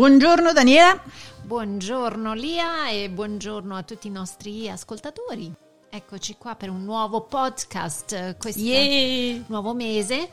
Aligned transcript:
Buongiorno 0.00 0.54
Daniela. 0.54 0.98
Buongiorno 1.42 2.32
Lia 2.32 2.88
e 2.88 3.10
buongiorno 3.10 3.76
a 3.76 3.82
tutti 3.82 4.06
i 4.06 4.10
nostri 4.10 4.66
ascoltatori. 4.66 5.52
Eccoci 5.90 6.36
qua 6.38 6.54
per 6.54 6.70
un 6.70 6.84
nuovo 6.84 7.20
podcast, 7.24 8.38
questo 8.38 8.62
Yeah. 8.62 9.42
nuovo 9.48 9.74
mese. 9.74 10.30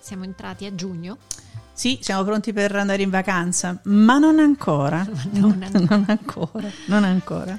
Siamo 0.00 0.24
entrati 0.24 0.66
a 0.66 0.74
giugno. 0.74 1.16
Sì, 1.72 1.98
siamo 2.02 2.24
pronti 2.24 2.52
per 2.52 2.76
andare 2.76 3.00
in 3.00 3.08
vacanza, 3.08 3.80
ma 3.84 4.18
non 4.18 4.38
ancora. 4.38 5.02
non 5.32 5.62
ancora. 6.06 6.70
non 6.88 7.04
ancora. 7.04 7.58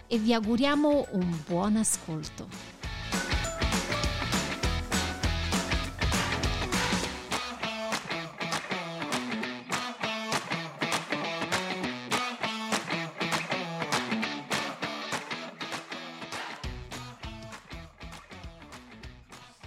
e 0.11 0.17
vi 0.17 0.33
auguriamo 0.33 1.07
un 1.11 1.37
buon 1.47 1.77
ascolto. 1.77 2.81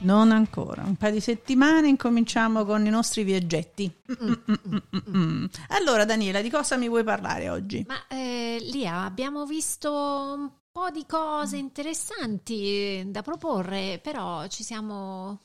Non 0.01 0.33
ancora, 0.33 0.83
un 0.85 0.97
paio 0.97 1.15
di 1.15 1.21
settimane 1.21 1.89
incominciamo 1.89 2.67
con 2.67 2.85
i 2.85 2.91
nostri 2.91 3.25
viaggetti. 3.25 3.91
Mm-mm-mm-mm-mm. 4.07 5.49
Allora 5.69 6.05
Daniela, 6.05 6.43
di 6.43 6.51
cosa 6.51 6.77
mi 6.77 6.89
vuoi 6.89 7.05
parlare 7.05 7.49
oggi? 7.49 7.87
Ma 7.89 8.07
eh, 8.09 8.24
Lia, 8.75 9.05
abbiamo 9.05 9.47
visto 9.47 9.93
un 9.93 10.51
po' 10.73 10.91
di 10.91 11.07
cose 11.07 11.57
interessanti 11.57 13.05
da 13.07 13.23
proporre, 13.23 14.01
però 14.03 14.49
ci 14.49 14.65
siamo 14.65 15.41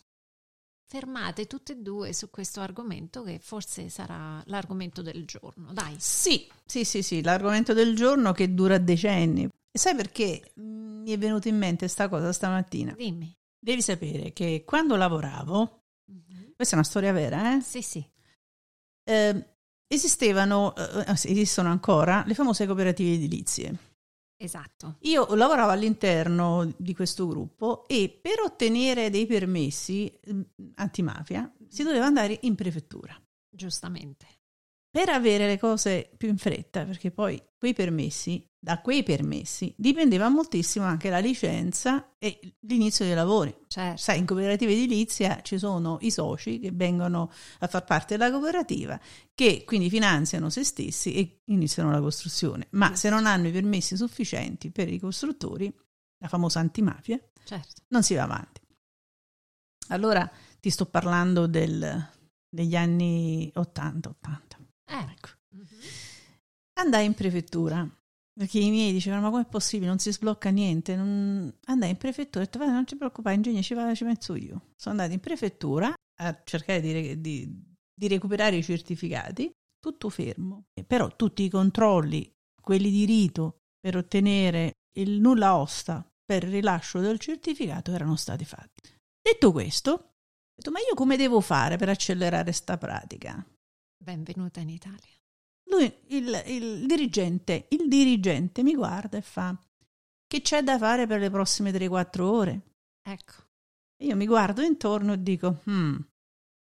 fermate 0.87 1.45
tutte 1.45 1.73
e 1.73 1.77
due 1.77 2.11
su 2.13 2.31
questo 2.31 2.61
argomento 2.61 3.21
che 3.21 3.37
forse 3.39 3.89
sarà 3.89 4.41
l'argomento 4.47 5.03
del 5.03 5.25
giorno. 5.25 5.71
Dai. 5.71 5.95
Sì, 5.99 6.49
sì, 6.65 6.83
sì, 6.83 7.03
sì, 7.03 7.21
l'argomento 7.21 7.73
del 7.73 7.95
giorno 7.95 8.31
che 8.31 8.51
dura 8.55 8.79
decenni. 8.79 9.43
E 9.43 9.77
sai 9.77 9.95
perché 9.95 10.53
Mm, 10.59 11.03
mi 11.03 11.11
è 11.11 11.17
venuta 11.17 11.47
in 11.47 11.57
mente 11.57 11.87
sta 11.87 12.09
cosa 12.09 12.33
stamattina? 12.33 12.93
Dimmi. 12.93 13.35
Devi 13.59 13.81
sapere 13.81 14.33
che 14.33 14.63
quando 14.65 14.95
lavoravo, 14.95 15.83
questa 16.55 16.75
è 16.75 16.79
una 16.79 16.87
storia 16.87 17.11
vera, 17.11 17.55
eh? 17.55 17.61
Sì, 17.61 17.81
sì. 17.81 18.03
Eh, 19.03 19.47
esistevano, 19.89 20.75
eh, 20.75 21.03
anzi, 21.07 21.29
esistono 21.31 21.69
ancora, 21.69 22.23
le 22.25 22.35
famose 22.35 22.65
cooperative 22.65 23.13
edilizie. 23.13 23.77
Esatto. 24.41 24.97
Io 25.01 25.35
lavoravo 25.35 25.71
all'interno 25.71 26.71
di 26.77 26.95
questo 26.95 27.27
gruppo 27.27 27.85
e 27.87 28.17
per 28.21 28.39
ottenere 28.39 29.09
dei 29.09 29.25
permessi 29.25 30.07
eh, 30.07 30.45
antimafia 30.75 31.51
si 31.67 31.83
doveva 31.83 32.05
andare 32.05 32.37
in 32.43 32.55
prefettura. 32.55 33.19
Giustamente. 33.49 34.38
Per 34.91 35.07
avere 35.09 35.45
le 35.45 35.59
cose 35.59 36.09
più 36.17 36.29
in 36.29 36.37
fretta, 36.37 36.83
perché 36.83 37.11
poi 37.11 37.39
quei 37.57 37.73
permessi, 37.73 38.43
da 38.57 38.81
quei 38.81 39.03
permessi 39.03 39.71
dipendeva 39.77 40.29
moltissimo 40.29 40.83
anche 40.85 41.09
la 41.11 41.19
licenza 41.19 42.15
e 42.17 42.55
l'inizio 42.61 43.05
dei 43.05 43.13
lavori. 43.13 43.55
Certo. 43.67 43.97
Sai, 44.01 44.17
in 44.17 44.25
cooperativa 44.25 44.71
edilizia 44.71 45.41
ci 45.43 45.59
sono 45.59 45.99
i 46.01 46.09
soci 46.09 46.59
che 46.59 46.71
vengono 46.71 47.31
a 47.59 47.67
far 47.67 47.83
parte 47.85 48.17
della 48.17 48.31
cooperativa, 48.31 48.99
che 49.35 49.63
quindi 49.63 49.89
finanziano 49.91 50.49
se 50.49 50.63
stessi 50.63 51.13
e 51.13 51.41
iniziano 51.51 51.91
la 51.91 52.01
costruzione. 52.01 52.67
Ma 52.71 52.95
se 52.95 53.09
non 53.09 53.27
hanno 53.27 53.47
i 53.49 53.51
permessi 53.51 53.95
sufficienti 53.95 54.71
per 54.71 54.91
i 54.91 54.97
costruttori, 54.99 55.71
la 56.17 56.27
famosa 56.27 56.59
antimafia, 56.59 57.19
Certo. 57.43 57.83
non 57.89 58.01
si 58.01 58.15
va 58.15 58.23
avanti. 58.23 58.59
Allora 59.89 60.29
ti 60.59 60.69
sto 60.71 60.85
parlando 60.87 61.45
del- 61.47 62.09
degli 62.49 62.75
anni 62.75 63.51
80-80. 63.55 64.48
Eh. 64.89 65.05
Ecco. 65.11 65.29
Andai 66.79 67.05
in 67.05 67.13
prefettura 67.13 67.87
perché 68.39 68.59
i 68.59 68.69
miei 68.69 68.93
dicevano: 68.93 69.23
Ma 69.23 69.29
com'è 69.31 69.45
possibile? 69.45 69.89
Non 69.89 69.99
si 69.99 70.13
sblocca 70.13 70.49
niente. 70.49 70.95
Non... 70.95 71.53
Andai 71.65 71.89
in 71.89 71.97
prefettura 71.97 72.39
e 72.39 72.43
ho 72.43 72.45
detto: 72.45 72.57
"Guarda, 72.57 72.75
non 72.75 72.85
ti 72.85 72.95
preoccupare, 72.95 73.35
ingegno, 73.35 73.61
ci, 73.61 73.73
vado, 73.73 73.93
ci 73.93 74.05
penso 74.05 74.35
io. 74.35 74.61
Sono 74.77 74.95
andata 74.95 75.13
in 75.13 75.19
prefettura 75.19 75.93
a 76.21 76.41
cercare 76.45 76.79
di, 76.79 76.91
re- 76.93 77.19
di- 77.19 77.63
di 77.93 78.07
recuperare 78.07 78.55
i 78.55 78.63
certificati, 78.63 79.51
tutto 79.77 80.09
fermo. 80.09 80.63
Però 80.87 81.13
tutti 81.17 81.43
i 81.43 81.49
controlli, 81.49 82.31
quelli 82.61 82.89
di 82.89 83.03
rito 83.03 83.57
per 83.77 83.97
ottenere 83.97 84.71
il 84.97 85.19
nulla 85.19 85.57
osta 85.57 86.05
per 86.23 86.43
il 86.43 86.51
rilascio 86.51 86.99
del 87.01 87.19
certificato, 87.19 87.91
erano 87.91 88.15
stati 88.15 88.45
fatti. 88.45 88.89
Detto 89.21 89.51
questo, 89.51 89.91
ho 89.91 90.11
detto: 90.55 90.71
Ma 90.71 90.79
io 90.79 90.95
come 90.95 91.17
devo 91.17 91.41
fare 91.41 91.75
per 91.75 91.89
accelerare 91.89 92.53
sta 92.53 92.77
pratica? 92.77 93.45
Benvenuta 94.01 94.61
in 94.61 94.69
Italia. 94.69 95.13
Lui, 95.69 95.93
il, 96.07 96.43
il 96.47 96.85
dirigente, 96.85 97.67
il 97.69 97.89
dirigente 97.89 98.63
mi 98.63 98.73
guarda 98.73 99.17
e 99.17 99.21
fa: 99.21 99.53
Che 100.25 100.41
c'è 100.41 100.63
da 100.63 100.77
fare 100.77 101.05
per 101.05 101.19
le 101.19 101.29
prossime 101.29 101.71
3-4 101.71 102.21
ore? 102.21 102.61
Ecco. 103.01 103.33
Io 104.03 104.15
mi 104.15 104.25
guardo 104.25 104.61
intorno 104.61 105.13
e 105.13 105.21
dico: 105.21 105.61
"Hmm, 105.69 105.97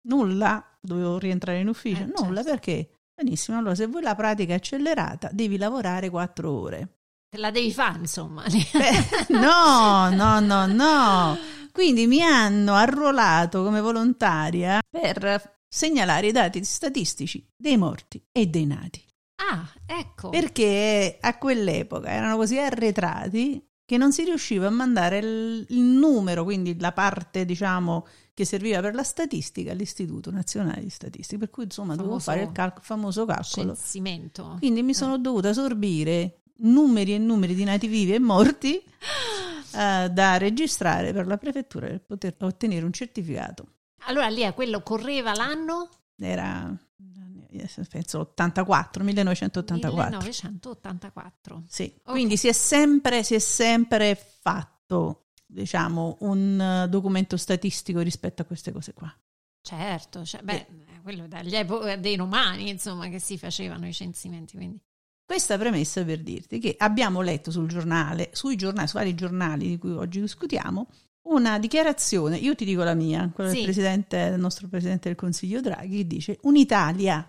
nulla, 0.09 0.77
dovevo 0.81 1.17
rientrare 1.17 1.59
in 1.59 1.69
ufficio. 1.69 2.03
Eh, 2.03 2.05
nulla 2.07 2.43
certo. 2.43 2.49
perché? 2.49 2.89
Benissimo, 3.15 3.57
allora 3.57 3.75
se 3.75 3.87
vuoi 3.87 4.01
la 4.01 4.15
pratica 4.15 4.55
accelerata, 4.55 5.29
devi 5.31 5.57
lavorare 5.57 6.09
4 6.09 6.51
ore. 6.51 6.97
Te 7.29 7.37
la 7.37 7.49
devi 7.49 7.71
fare, 7.71 7.99
insomma. 7.99 8.43
Beh, 8.43 9.39
no, 9.39 10.09
no, 10.09 10.39
no, 10.41 10.65
no. 10.65 11.37
Quindi 11.71 12.07
mi 12.07 12.21
hanno 12.21 12.73
arruolato 12.73 13.63
come 13.63 13.79
volontaria 13.79 14.81
per 14.89 15.59
segnalare 15.73 16.27
i 16.27 16.31
dati 16.33 16.61
statistici 16.65 17.47
dei 17.55 17.77
morti 17.77 18.21
e 18.33 18.47
dei 18.47 18.65
nati. 18.65 19.01
ah, 19.37 19.65
ecco. 19.85 20.29
Perché 20.29 21.17
a 21.19 21.37
quell'epoca 21.37 22.09
erano 22.09 22.35
così 22.35 22.59
arretrati 22.59 23.65
che 23.85 23.97
non 23.97 24.11
si 24.11 24.23
riusciva 24.25 24.67
a 24.67 24.69
mandare 24.69 25.19
il, 25.19 25.65
il 25.69 25.81
numero, 25.81 26.43
quindi 26.43 26.77
la 26.79 26.91
parte, 26.91 27.45
diciamo, 27.45 28.05
che 28.33 28.45
serviva 28.45 28.81
per 28.81 28.95
la 28.95 29.03
statistica 29.03 29.71
all'Istituto 29.71 30.29
Nazionale 30.29 30.81
di 30.81 30.89
Statistica. 30.89 31.39
Per 31.39 31.49
cui, 31.49 31.63
insomma, 31.63 31.95
dovevo 31.95 32.19
Famoso 32.19 32.31
fare 32.31 32.43
il 32.43 32.51
cal- 32.51 32.81
famoso 32.81 33.25
calcolo. 33.25 33.75
Censimento. 33.75 34.55
Quindi 34.59 34.83
mi 34.83 34.93
sono 34.93 35.17
dovuta 35.17 35.53
sorbire 35.53 36.41
numeri 36.57 37.15
e 37.15 37.17
numeri 37.17 37.55
di 37.55 37.63
nati 37.63 37.87
vivi 37.87 38.13
e 38.13 38.19
morti 38.19 38.75
eh, 39.75 40.09
da 40.09 40.37
registrare 40.37 41.11
per 41.11 41.27
la 41.27 41.37
prefettura 41.37 41.87
per 41.87 42.01
poter 42.01 42.35
ottenere 42.39 42.85
un 42.85 42.93
certificato. 42.93 43.67
Allora 44.05 44.27
lì 44.29 44.43
a 44.43 44.53
quello 44.53 44.81
correva 44.81 45.33
l'anno 45.33 45.89
Era, 46.17 46.75
eh, 47.49 47.69
penso, 47.89 48.19
84, 48.19 49.03
1984. 49.03 50.17
1984. 50.19 51.63
Sì, 51.67 51.93
quindi 52.03 52.37
si 52.37 52.47
è 52.47 52.53
sempre, 52.53 53.23
si 53.23 53.35
è 53.35 53.39
sempre 53.39 54.15
fatto, 54.15 55.27
diciamo, 55.45 56.17
un 56.21 56.59
eh, 56.59 56.89
documento 56.89 57.37
statistico 57.37 57.99
rispetto 57.99 58.41
a 58.41 58.45
queste 58.45 58.71
cose 58.71 58.93
qua. 58.93 59.13
Certo, 59.61 60.25
cioè, 60.25 60.41
beh, 60.41 60.67
quello 61.03 61.27
dagli 61.27 61.55
epoca 61.55 61.95
dei 61.95 62.15
romani, 62.15 62.69
insomma, 62.69 63.07
che 63.09 63.19
si 63.19 63.37
facevano 63.37 63.87
i 63.87 63.93
censimenti, 63.93 64.55
quindi. 64.55 64.81
Questa 65.23 65.57
premessa 65.57 66.03
per 66.03 66.21
dirti 66.21 66.59
che 66.59 66.75
abbiamo 66.77 67.21
letto 67.21 67.51
sul 67.51 67.67
giornale, 67.67 68.31
sui 68.33 68.57
giornali, 68.57 68.87
su 68.87 68.97
vari 68.97 69.15
giornali 69.15 69.67
di 69.67 69.77
cui 69.77 69.91
oggi 69.91 70.19
discutiamo, 70.19 70.87
una 71.23 71.59
dichiarazione, 71.59 72.37
io 72.37 72.55
ti 72.55 72.65
dico 72.65 72.83
la 72.83 72.93
mia, 72.95 73.29
quella 73.33 73.49
Sì. 73.49 73.57
del, 73.57 73.63
presidente, 73.65 74.29
del 74.31 74.39
nostro 74.39 74.67
Presidente 74.67 75.07
del 75.09 75.17
Consiglio 75.17 75.61
Draghi, 75.61 75.97
che 75.97 76.07
dice 76.07 76.37
un'Italia 76.43 77.25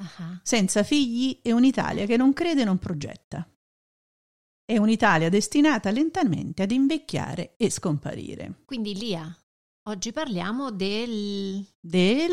Ah, 0.00 0.38
senza 0.44 0.84
figli 0.84 1.40
è 1.42 1.50
un'Italia 1.50 2.06
che 2.06 2.16
non 2.16 2.32
crede 2.32 2.62
e 2.62 2.64
non 2.64 2.78
progetta. 2.78 3.44
È 4.64 4.76
un'Italia 4.78 5.28
destinata 5.28 5.90
lentamente 5.90 6.62
ad 6.62 6.70
invecchiare 6.70 7.54
e 7.56 7.68
scomparire. 7.68 8.60
Quindi 8.64 8.94
Lia, 8.96 9.36
oggi 9.88 10.12
parliamo 10.12 10.70
del- 10.70 11.66
Del 11.80 12.32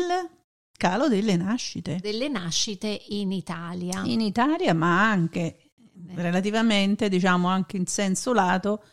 calo 0.78 1.08
delle 1.08 1.34
nascite. 1.34 1.98
delle 2.00 2.28
nascite 2.28 3.02
in 3.08 3.32
Italia. 3.32 4.02
In 4.04 4.20
Italia, 4.20 4.72
ma 4.72 5.08
anche 5.10 5.72
relativamente, 6.14 7.08
diciamo 7.08 7.48
anche 7.48 7.76
in 7.78 7.86
senso 7.86 8.32
lato, 8.32 8.84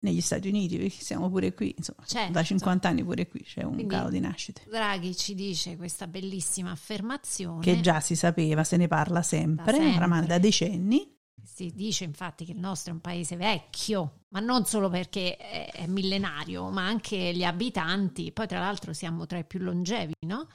negli 0.00 0.20
Stati 0.20 0.48
Uniti, 0.48 0.76
perché 0.78 1.02
siamo 1.02 1.28
pure 1.30 1.52
qui, 1.54 1.74
insomma, 1.76 2.02
Certo. 2.06 2.32
da 2.32 2.42
50 2.42 2.88
anni 2.88 3.04
pure 3.04 3.28
qui 3.28 3.42
c'è 3.42 3.62
un 3.62 3.74
Quindi- 3.74 3.94
calo 3.94 4.08
di 4.10 4.20
nascite. 4.20 4.62
Draghi 4.68 5.14
ci 5.16 5.34
dice 5.34 5.76
questa 5.76 6.06
bellissima 6.06 6.70
affermazione. 6.70 7.60
Che 7.62 7.80
già 7.80 8.00
si 8.00 8.14
sapeva, 8.16 8.64
se 8.64 8.76
ne 8.76 8.88
parla 8.88 9.22
sempre, 9.22 9.64
Da 9.66 9.72
sempre. 9.72 9.96
oramai 9.96 10.26
da 10.26 10.38
decenni. 10.38 11.16
Si 11.42 11.72
dice 11.74 12.04
infatti 12.04 12.44
che 12.44 12.52
il 12.52 12.58
nostro 12.58 12.92
è 12.92 12.94
un 12.94 13.00
paese 13.00 13.36
vecchio, 13.36 14.24
ma 14.28 14.40
non 14.40 14.64
solo 14.66 14.88
perché 14.88 15.36
è, 15.36 15.70
è 15.72 15.86
millenario, 15.86 16.70
ma 16.70 16.86
anche 16.86 17.34
gli 17.34 17.42
abitanti. 17.44 18.30
Poi, 18.32 18.46
tra 18.46 18.58
l'altro, 18.60 18.92
siamo 18.92 19.26
tra 19.26 19.38
i 19.38 19.44
più 19.44 19.58
longevi, 19.60 20.12
no? 20.26 20.48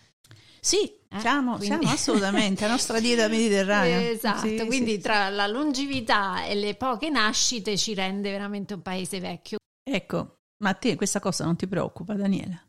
Sì, 0.59 0.91
Eh, 1.15 1.19
siamo, 1.19 1.57
quindi- 1.57 1.65
siamo 1.65 1.89
assolutamente, 1.94 2.65
la 2.65 2.71
nostra 2.71 3.00
dieta 3.00 3.27
mediterranea. 3.29 4.09
Esatto, 4.09 4.47
Sì, 4.47 4.63
quindi 4.65 4.94
sì. 4.94 5.00
tra 5.00 5.29
la 5.29 5.47
longevità 5.47 6.44
e 6.45 6.56
le 6.56 6.75
poche 6.75 7.09
nascite 7.09 7.77
ci 7.77 7.94
rende 7.94 8.31
veramente 8.31 8.73
un 8.73 8.81
paese 8.81 9.19
vecchio. 9.19 9.57
Ecco, 9.83 10.38
ma 10.63 10.69
a 10.69 10.73
te 10.73 10.95
questa 10.95 11.19
cosa 11.19 11.45
non 11.45 11.56
ti 11.56 11.67
preoccupa, 11.67 12.13
Daniela? 12.15 12.59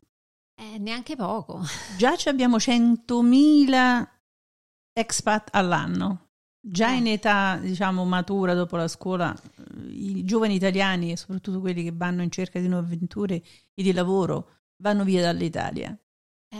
Eh, 0.59 0.77
neanche 0.79 1.15
poco. 1.15 1.61
Già 1.97 2.15
ci 2.15 2.29
abbiamo 2.29 2.57
100.000 2.57 4.07
expat 4.93 5.49
all'anno. 5.51 6.25
Già 6.59 6.91
Eh. 6.91 6.95
in 6.97 7.07
età, 7.07 7.57
diciamo, 7.61 8.03
matura 8.05 8.53
dopo 8.53 8.75
la 8.75 8.87
scuola, 8.87 9.33
eh, 9.33 9.63
i 9.89 10.23
giovani 10.25 10.55
italiani, 10.55 11.11
e 11.11 11.17
soprattutto 11.17 11.59
quelli 11.59 11.83
che 11.83 11.91
vanno 11.93 12.23
in 12.23 12.31
cerca 12.31 12.59
di 12.59 12.67
nuove 12.67 12.85
avventure 12.87 13.35
e 13.35 13.83
di 13.83 13.93
lavoro, 13.93 14.55
vanno 14.81 15.03
via 15.03 15.21
dall'Italia. 15.21 15.97
Eh, 16.49 16.57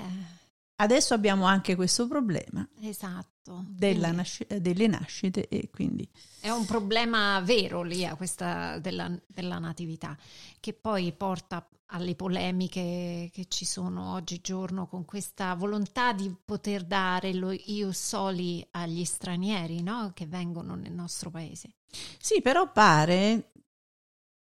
Adesso 0.79 1.13
abbiamo 1.15 1.45
anche 1.45 1.75
questo 1.75 2.07
problema 2.07 2.67
esatto. 2.81 3.65
nasci- 4.11 4.45
delle 4.61 4.85
nascite 4.87 5.47
e 5.47 5.69
quindi 5.71 6.07
È 6.39 6.49
un 6.49 6.65
problema 6.65 7.39
vero 7.41 7.81
lì 7.81 8.05
a 8.05 8.15
questa 8.15 8.77
della, 8.77 9.11
della 9.25 9.57
natività, 9.57 10.15
che 10.59 10.73
poi 10.73 11.11
porta 11.13 11.67
alle 11.91 12.15
polemiche 12.15 13.29
che 13.33 13.45
ci 13.47 13.65
sono 13.65 14.13
oggigiorno 14.13 14.87
con 14.87 15.03
questa 15.05 15.55
volontà 15.55 16.13
di 16.13 16.31
poter 16.45 16.83
dare 16.83 17.33
lo 17.33 17.51
ius 17.51 17.97
soli 17.97 18.65
agli 18.71 19.03
stranieri 19.03 19.81
no? 19.81 20.11
che 20.13 20.27
vengono 20.27 20.75
nel 20.75 20.91
nostro 20.91 21.31
paese. 21.31 21.75
Sì, 22.19 22.41
però 22.41 22.71
pare, 22.71 23.51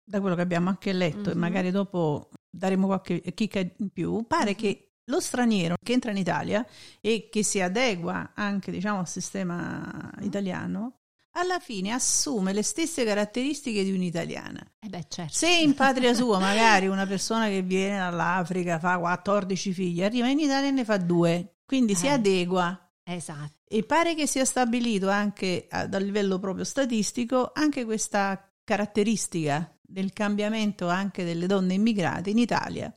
da 0.05 0.21
quello 0.21 0.35
che 0.35 0.43
abbiamo 0.43 0.69
anche 0.69 0.93
letto, 0.93 1.31
e 1.31 1.35
Mhm. 1.35 1.41
magari 1.41 1.71
dopo 1.71 2.29
daremo 2.51 2.87
qualche 2.87 3.23
chicca 3.33 3.61
in 3.61 3.89
più, 3.91 4.27
pare 4.27 4.51
Mhm. 4.51 4.57
che 4.57 4.86
lo 5.09 5.21
straniero 5.21 5.77
che 5.83 5.93
entra 5.93 6.11
in 6.11 6.17
Italia 6.17 6.67
e 7.01 7.29
che 7.31 7.43
si 7.43 7.61
adegua 7.61 8.33
anche, 8.35 8.71
diciamo, 8.71 9.01
al 9.01 9.09
sistema 9.09 10.13
Mhm. 10.19 10.25
italiano, 10.25 10.93
alla 11.33 11.59
fine 11.61 11.91
assume 11.93 12.53
le 12.53 12.63
stesse 12.63 13.05
caratteristiche 13.05 13.85
di 13.85 13.93
un'italiana. 13.93 14.59
E 14.81 14.89
beh, 14.89 15.05
certo. 15.09 15.35
Se 15.35 15.49
in 15.55 15.75
patria 15.75 16.15
sua 16.15 16.39
magari 16.39 16.87
una 16.89 17.07
persona 17.07 17.47
che 17.49 17.63
viene 17.63 17.99
dall'Africa 17.99 18.79
fa 18.79 18.99
14 18.99 19.73
figli, 19.73 20.03
arriva 20.03 20.29
in 20.29 20.39
Italia 20.39 20.69
e 20.69 20.73
ne 20.73 20.85
fa 20.85 20.97
due, 20.97 21.57
quindi 21.67 21.95
si 21.95 22.07
Eh. 22.07 22.11
adegua 22.11 22.81
Esatto. 23.05 23.53
e 23.69 23.83
pare 23.85 24.15
che 24.15 24.27
sia 24.27 24.45
stabilito 24.47 25.09
anche 25.11 25.67
a, 25.71 25.87
dal 25.87 26.03
livello 26.03 26.39
proprio 26.39 26.65
statistico 26.65 27.51
anche 27.55 27.85
questa 27.85 28.51
caratteristica 28.65 29.71
del 29.81 30.13
cambiamento 30.13 30.89
anche 30.89 31.23
delle 31.25 31.47
donne 31.47 31.75
immigrate 31.75 32.31
in 32.31 32.39
Italia 32.39 32.93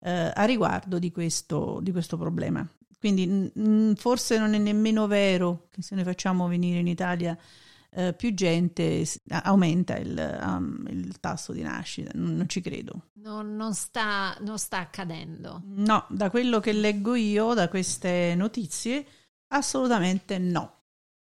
eh, 0.00 0.32
a 0.34 0.44
riguardo 0.44 0.98
di 0.98 1.10
questo, 1.10 1.80
di 1.82 1.92
questo 1.92 2.16
problema. 2.16 2.66
Quindi 2.98 3.26
mh, 3.26 3.94
forse 3.94 4.38
non 4.38 4.54
è 4.54 4.58
nemmeno 4.58 5.06
vero 5.06 5.68
che 5.70 5.82
se 5.82 5.94
noi 5.94 6.04
facciamo 6.04 6.48
venire 6.48 6.80
in 6.80 6.88
Italia 6.88 7.38
eh, 7.90 8.12
più 8.12 8.34
gente 8.34 9.06
aumenta 9.28 9.96
il, 9.96 10.40
um, 10.42 10.84
il 10.88 11.18
tasso 11.20 11.52
di 11.52 11.62
nascita, 11.62 12.10
non, 12.14 12.36
non 12.36 12.48
ci 12.48 12.60
credo. 12.60 13.08
Non, 13.14 13.56
non 13.56 13.74
sta, 13.74 14.36
non 14.40 14.58
sta 14.58 14.78
accadendo. 14.78 15.62
No, 15.64 16.06
da 16.08 16.28
quello 16.30 16.60
che 16.60 16.72
leggo 16.72 17.14
io, 17.14 17.54
da 17.54 17.68
queste 17.68 18.34
notizie, 18.36 19.06
assolutamente 19.48 20.38
no. 20.38 20.74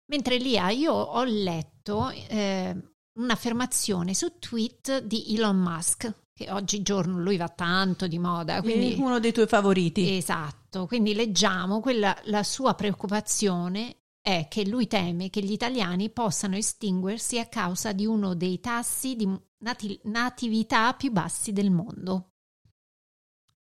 Mentre 0.08 0.38
Lia, 0.38 0.70
io 0.70 0.94
ho 0.94 1.24
letto 1.24 2.10
eh, 2.10 2.76
un'affermazione 3.20 4.14
su 4.14 4.38
tweet 4.40 5.04
di 5.04 5.36
Elon 5.36 5.58
Musk, 5.58 6.14
che 6.36 6.52
oggigiorno 6.52 7.18
lui 7.18 7.38
va 7.38 7.48
tanto 7.48 8.08
di 8.08 8.20
moda, 8.20 8.62
quindi 8.62 8.96
uno 9.00 9.20
dei 9.20 9.32
tuoi 9.32 9.48
favoriti. 9.48 10.18
Esatto, 10.18 10.86
quindi 10.86 11.14
leggiamo 11.14 11.80
quella, 11.80 12.14
la 12.26 12.44
sua 12.44 12.74
preoccupazione 12.74 14.02
è 14.22 14.48
che 14.50 14.68
lui 14.68 14.86
teme 14.86 15.30
che 15.30 15.42
gli 15.42 15.54
italiani 15.54 16.10
possano 16.10 16.58
estinguersi 16.58 17.40
a 17.40 17.46
causa 17.46 17.94
di 17.94 18.06
uno 18.06 18.36
dei 18.36 18.60
tassi 18.60 19.16
di 19.16 19.30
nati- 19.60 19.98
natività 20.04 20.94
più 20.94 21.10
bassi 21.10 21.54
del 21.54 21.72
mondo. 21.72 22.34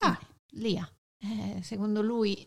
Ah. 0.04 0.20
Lia, 0.56 0.88
eh, 1.18 1.64
secondo 1.64 2.04
lui 2.04 2.46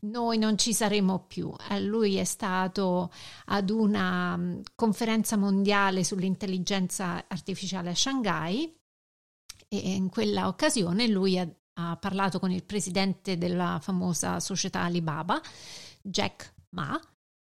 noi 0.00 0.38
non 0.38 0.56
ci 0.56 0.72
saremo 0.72 1.26
più. 1.26 1.52
Eh, 1.68 1.80
lui 1.80 2.16
è 2.16 2.24
stato 2.24 3.12
ad 3.46 3.68
una 3.68 4.38
mh, 4.38 4.62
conferenza 4.74 5.36
mondiale 5.36 6.02
sull'intelligenza 6.02 7.26
artificiale 7.28 7.90
a 7.90 7.94
Shanghai 7.94 8.79
e 9.72 9.94
in 9.94 10.08
quella 10.08 10.48
occasione 10.48 11.06
lui 11.06 11.38
ha, 11.38 11.48
ha 11.74 11.96
parlato 11.96 12.40
con 12.40 12.50
il 12.50 12.64
presidente 12.64 13.38
della 13.38 13.78
famosa 13.80 14.40
società 14.40 14.80
Alibaba, 14.80 15.40
Jack 16.02 16.54
Ma, 16.70 17.00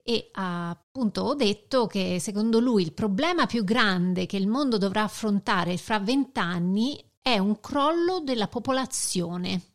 e 0.03 0.31
ha 0.33 0.71
appunto 0.71 1.35
detto 1.35 1.87
che 1.87 2.19
secondo 2.19 2.59
lui 2.59 2.83
il 2.83 2.95
problema 2.95 3.45
più 3.45 3.65
grande 3.65 4.25
che 4.25 4.39
il 4.39 4.47
mondo 4.47 4.79
dovrà 4.79 5.03
affrontare 5.03 5.77
fra 5.77 5.99
vent'anni 5.99 6.99
è 7.21 7.39
un 7.39 7.61
crollo 7.61 8.21
della 8.21 8.49
popolazione. 8.49 9.75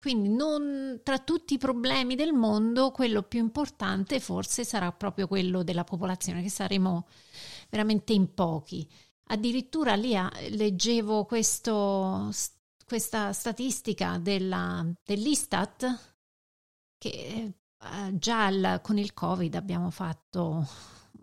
Quindi 0.00 0.30
non, 0.30 1.00
tra 1.04 1.18
tutti 1.18 1.54
i 1.54 1.58
problemi 1.58 2.14
del 2.14 2.32
mondo, 2.32 2.92
quello 2.92 3.22
più 3.22 3.40
importante 3.40 4.20
forse 4.20 4.64
sarà 4.64 4.90
proprio 4.90 5.26
quello 5.26 5.62
della 5.62 5.84
popolazione, 5.84 6.40
che 6.42 6.50
saremo 6.50 7.06
veramente 7.68 8.12
in 8.12 8.32
pochi. 8.32 8.88
Addirittura 9.30 9.94
lì 9.94 10.14
leggevo 10.50 11.24
questo, 11.24 12.30
questa 12.86 13.32
statistica 13.32 14.18
della, 14.18 14.86
dell'Istat 15.04 16.14
che 16.96 17.08
eh, 17.10 18.18
già 18.18 18.46
al- 18.46 18.80
con 18.82 18.98
il 18.98 19.12
Covid 19.14 19.54
abbiamo 19.54 19.90
fatto 19.90 20.66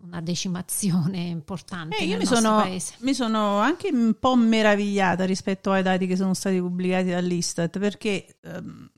una 0.02 0.20
decimazione 0.20 1.18
importante 1.18 1.96
Eh, 1.96 2.04
io 2.04 2.10
nel 2.10 2.18
mi 2.20 2.26
sono, 2.26 2.64
mi 2.98 3.14
sono 3.14 3.58
anche 3.58 3.88
un 3.92 4.14
po' 4.20 4.36
meravigliata 4.36 5.24
rispetto 5.24 5.72
ai 5.72 5.82
dati 5.82 6.06
che 6.06 6.16
sono 6.16 6.32
stati 6.34 6.60
pubblicati 6.60 7.08
dall'Istat 7.10 7.78
perché 7.78 8.38
ehm, 8.42 8.90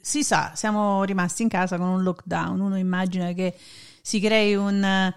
si 0.00 0.24
sa, 0.24 0.52
siamo 0.54 1.04
rimasti 1.04 1.42
in 1.42 1.48
casa 1.48 1.76
con 1.76 1.88
un 1.88 2.02
lockdown. 2.02 2.60
Uno 2.60 2.78
immagina 2.78 3.32
che 3.32 3.54
si 4.00 4.20
crei 4.20 4.54
un- 4.54 5.12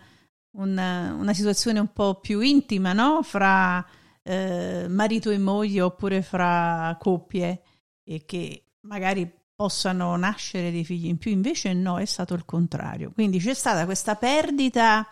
un- 0.51 1.17
una 1.19 1.33
situazione 1.33 1.79
un 1.79 1.91
po' 1.93 2.19
più 2.19 2.39
intima 2.41 2.93
no? 2.93 3.21
fra 3.23 3.85
eh, 4.23 4.85
marito 4.89 5.29
e 5.31 5.37
moglie 5.37 5.81
oppure 5.81 6.21
fra 6.21 6.95
coppie 6.99 7.61
e 8.03 8.25
che 8.25 8.65
magari 8.81 9.31
possano 9.55 10.15
nascere 10.15 10.71
dei 10.71 10.83
figli 10.83 11.05
in 11.05 11.17
più, 11.17 11.31
invece 11.31 11.73
no, 11.73 11.99
è 11.99 12.05
stato 12.05 12.33
il 12.33 12.45
contrario. 12.45 13.11
Quindi 13.11 13.39
c'è 13.39 13.53
stata 13.53 13.85
questa 13.85 14.15
perdita 14.15 15.07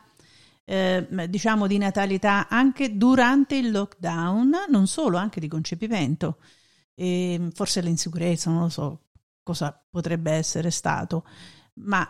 eh, 0.65 1.07
diciamo 1.29 1.67
di 1.67 1.77
natalità 1.77 2.47
anche 2.47 2.97
durante 2.97 3.55
il 3.55 3.71
lockdown, 3.71 4.65
non 4.69 4.87
solo, 4.87 5.17
anche 5.17 5.39
di 5.39 5.47
concepimento. 5.47 6.37
E 6.93 7.49
forse 7.53 7.81
l'insicurezza, 7.81 8.51
non 8.51 8.61
lo 8.63 8.69
so 8.69 9.01
cosa 9.43 9.83
potrebbe 9.89 10.31
essere 10.31 10.69
stato, 10.69 11.25
ma 11.75 12.07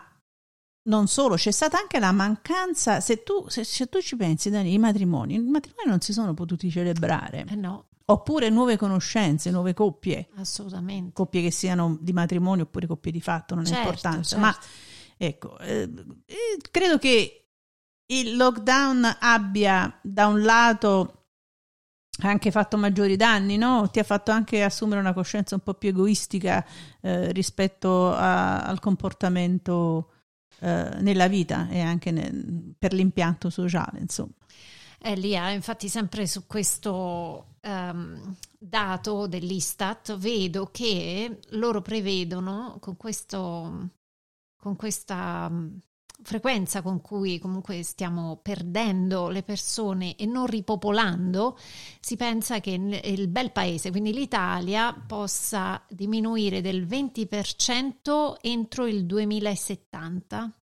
non 0.82 1.06
solo, 1.08 1.34
c'è 1.36 1.50
stata 1.50 1.78
anche 1.78 1.98
la 1.98 2.12
mancanza, 2.12 3.00
se 3.00 3.22
tu, 3.22 3.46
se, 3.48 3.64
se 3.64 3.86
tu 3.88 4.00
ci 4.00 4.16
pensi, 4.16 4.50
Dani, 4.50 4.72
i 4.72 4.78
matrimoni, 4.78 5.34
i 5.34 5.38
matrimoni 5.38 5.88
non 5.88 6.00
si 6.00 6.12
sono 6.12 6.34
potuti 6.34 6.70
celebrare, 6.70 7.44
Eh 7.48 7.54
no, 7.54 7.86
oppure 8.06 8.48
nuove 8.48 8.76
conoscenze, 8.76 9.50
nuove 9.50 9.74
coppie, 9.74 10.28
assolutamente. 10.36 11.12
coppie 11.12 11.42
che 11.42 11.50
siano 11.50 11.96
di 12.00 12.12
matrimonio 12.12 12.64
oppure 12.64 12.86
coppie 12.86 13.12
di 13.12 13.20
fatto, 13.20 13.54
non 13.54 13.64
Certo, 13.64 13.80
importanza, 13.80 14.36
certo. 14.36 14.44
ma 14.44 14.56
ecco, 15.16 15.58
eh, 15.58 15.82
eh, 16.26 16.56
credo 16.70 16.98
che 16.98 17.44
il 18.06 18.36
lockdown 18.36 19.18
abbia 19.20 19.98
da 20.02 20.26
un 20.26 20.42
lato 20.42 21.14
anche 22.22 22.50
fatto 22.50 22.76
maggiori 22.76 23.16
danni, 23.16 23.56
no? 23.56 23.88
Ti 23.90 23.98
ha 23.98 24.02
fatto 24.02 24.30
anche 24.30 24.62
assumere 24.62 25.00
una 25.00 25.12
coscienza 25.14 25.54
un 25.54 25.60
po' 25.62 25.74
più 25.74 25.90
egoistica 25.90 26.66
eh, 27.00 27.32
rispetto 27.32 28.12
a- 28.12 28.62
al 28.62 28.78
comportamento 28.80 30.10
eh, 30.60 30.96
nella 31.00 31.28
vita 31.28 31.68
e 31.68 31.80
anche 31.80 32.10
nel- 32.10 32.74
per 32.78 32.92
l'impianto 32.92 33.50
sociale, 33.50 34.00
insomma. 34.00 34.32
Eh, 35.02 35.14
Lia, 35.16 35.50
infatti 35.50 35.88
sempre 35.88 36.26
su 36.26 36.46
questo 36.46 37.54
ehm, 37.60 38.36
dato 38.58 39.26
dell'Istat 39.26 40.16
vedo 40.18 40.66
che 40.70 41.38
loro 41.50 41.80
prevedono 41.80 42.76
con 42.80 42.96
questo 42.96 43.88
con 44.60 44.76
questa 44.76 45.50
frequenza 46.22 46.82
con 46.82 47.00
cui 47.00 47.38
comunque 47.38 47.82
stiamo 47.82 48.38
perdendo 48.42 49.28
le 49.28 49.42
persone 49.42 50.16
e 50.16 50.26
non 50.26 50.46
ripopolando, 50.46 51.58
si 52.00 52.16
pensa 52.16 52.60
che 52.60 52.70
il 52.70 53.28
bel 53.28 53.52
paese, 53.52 53.90
quindi 53.90 54.12
l'Italia, 54.12 54.92
possa 54.92 55.82
diminuire 55.88 56.60
del 56.60 56.86
20% 56.86 58.34
entro 58.40 58.86
il 58.86 59.06
2070. 59.06 60.54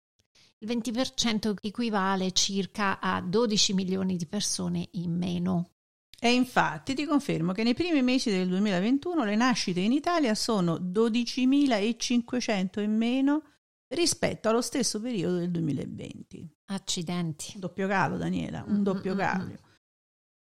Il 0.58 0.68
20% 0.68 1.56
equivale 1.60 2.32
circa 2.32 2.98
a 2.98 3.20
12 3.20 3.74
milioni 3.74 4.16
di 4.16 4.26
persone 4.26 4.88
in 4.92 5.16
meno. 5.16 5.70
E 6.18 6.32
infatti 6.32 6.94
ti 6.94 7.04
confermo 7.04 7.52
che 7.52 7.62
nei 7.62 7.74
primi 7.74 8.02
mesi 8.02 8.30
del 8.30 8.48
2021 8.48 9.24
le 9.24 9.36
nascite 9.36 9.80
in 9.80 9.92
Italia 9.92 10.34
sono 10.34 10.76
12.500 10.76 12.80
in 12.80 12.96
meno 12.96 13.42
rispetto 13.88 14.48
allo 14.48 14.62
stesso 14.62 15.00
periodo 15.00 15.38
del 15.38 15.50
2020. 15.50 16.56
Accidenti. 16.66 17.58
Doppio 17.58 17.86
calo, 17.86 18.16
Daniela, 18.16 18.64
un 18.66 18.82
doppio 18.82 19.14
calo. 19.14 19.64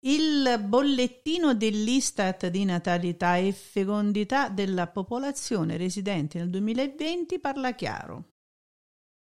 Il 0.01 0.63
bollettino 0.65 1.55
dell'Istat 1.55 2.47
di 2.47 2.65
natalità 2.65 3.37
e 3.37 3.53
fecondità 3.53 4.49
della 4.49 4.87
popolazione 4.87 5.77
residente 5.77 6.39
nel 6.39 6.51
2020 6.51 7.41
parla 7.41 7.75
chiaro. 7.75 8.35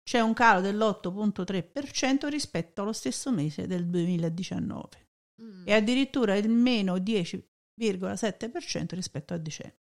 C'è 0.02 0.22
un 0.22 0.34
calo 0.34 0.62
dell'8.3% 0.62 2.30
rispetto 2.30 2.82
allo 2.82 2.94
stesso 2.94 3.32
mese 3.32 3.68
del 3.68 3.88
2019 3.88 5.10
mm. 5.42 5.64
e 5.66 5.74
addirittura 5.74 6.36
il 6.36 6.50
meno 6.50 6.96
10,7% 6.96 8.96
rispetto 8.96 9.34
a 9.34 9.38
dicembre. 9.38 9.80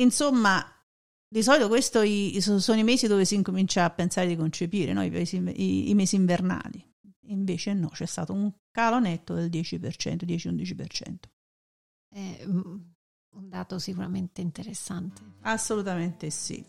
Insomma, 0.00 0.73
di 1.34 1.42
solito 1.42 1.66
questi 1.66 2.40
sono 2.40 2.78
i 2.78 2.84
mesi 2.84 3.08
dove 3.08 3.24
si 3.24 3.34
incomincia 3.34 3.82
a 3.82 3.90
pensare 3.90 4.28
di 4.28 4.36
concepire, 4.36 4.92
no? 4.92 5.02
I, 5.02 5.10
mesi, 5.10 5.36
i, 5.36 5.90
i, 5.90 5.94
mesi, 5.94 6.14
invernali. 6.14 6.80
Invece 7.26 7.72
no, 7.72 7.88
c'è 7.88 8.06
stato 8.06 8.32
un 8.32 8.52
calo 8.70 9.00
netto 9.00 9.34
del 9.34 9.50
10%, 9.50 9.80
10-11%. 10.24 11.14
È 12.08 12.44
un 12.46 13.48
dato 13.48 13.80
sicuramente 13.80 14.42
interessante. 14.42 15.22
Assolutamente 15.40 16.30
sì. 16.30 16.64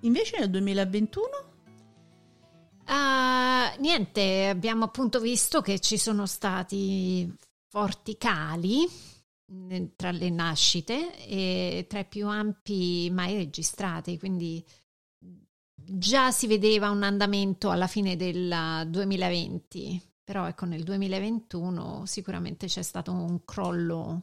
Invece 0.00 0.38
nel 0.38 0.50
2021? 0.50 1.26
Uh, 1.26 2.82
ah, 2.86 3.74
niente, 3.78 4.46
abbiamo 4.46 4.84
appunto 4.84 5.20
visto 5.20 5.60
che 5.60 5.78
ci 5.78 5.98
sono 5.98 6.26
stati 6.26 7.30
forti 7.68 8.16
cali 8.16 8.86
tra 9.96 10.12
le 10.12 10.30
nascite 10.30 11.16
e 11.26 11.86
tra 11.88 12.00
i 12.00 12.06
più 12.06 12.28
ampi 12.28 13.10
mai 13.12 13.36
registrati, 13.36 14.18
quindi 14.18 14.64
già 15.74 16.30
si 16.30 16.46
vedeva 16.46 16.90
un 16.90 17.02
andamento 17.02 17.70
alla 17.70 17.88
fine 17.88 18.16
del 18.16 18.86
2020, 18.88 20.00
però 20.22 20.46
ecco 20.46 20.66
nel 20.66 20.84
2021 20.84 22.06
sicuramente 22.06 22.66
c'è 22.66 22.82
stato 22.82 23.12
un 23.12 23.44
crollo 23.44 24.22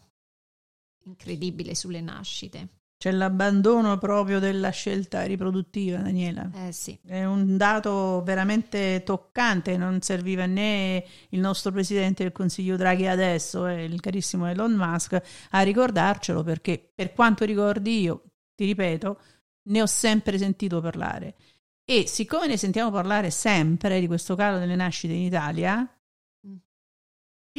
incredibile 1.03 1.75
sulle 1.75 2.01
nascite. 2.01 2.76
C'è 2.99 3.11
l'abbandono 3.11 3.99
proprio 3.99 4.39
della 4.39 4.71
scelta 4.71 5.23
riproduttiva, 5.23 5.99
Daniela. 5.99 6.49
Eh 6.65 6.71
sì. 6.71 6.97
È 7.05 7.23
un 7.25 7.55
dato 7.55 8.23
veramente 8.23 9.03
toccante, 9.05 9.77
non 9.77 10.01
serviva 10.01 10.47
né 10.47 11.05
il 11.29 11.39
nostro 11.39 11.71
presidente 11.71 12.23
del 12.23 12.31
Consiglio 12.31 12.75
Draghi 12.75 13.05
adesso, 13.05 13.67
eh, 13.67 13.83
il 13.83 13.99
carissimo 13.99 14.47
Elon 14.47 14.73
Musk, 14.73 15.21
a 15.51 15.61
ricordarcelo 15.61 16.41
perché 16.41 16.91
per 16.93 17.13
quanto 17.13 17.45
ricordi 17.45 18.01
io, 18.01 18.23
ti 18.55 18.65
ripeto, 18.65 19.19
ne 19.69 19.81
ho 19.83 19.85
sempre 19.85 20.39
sentito 20.39 20.81
parlare. 20.81 21.35
E 21.85 22.07
siccome 22.07 22.47
ne 22.47 22.57
sentiamo 22.57 22.89
parlare 22.89 23.29
sempre 23.29 23.99
di 23.99 24.07
questo 24.07 24.35
calo 24.35 24.57
delle 24.57 24.75
nascite 24.75 25.13
in 25.13 25.21
Italia, 25.21 25.87
mm. 26.47 26.55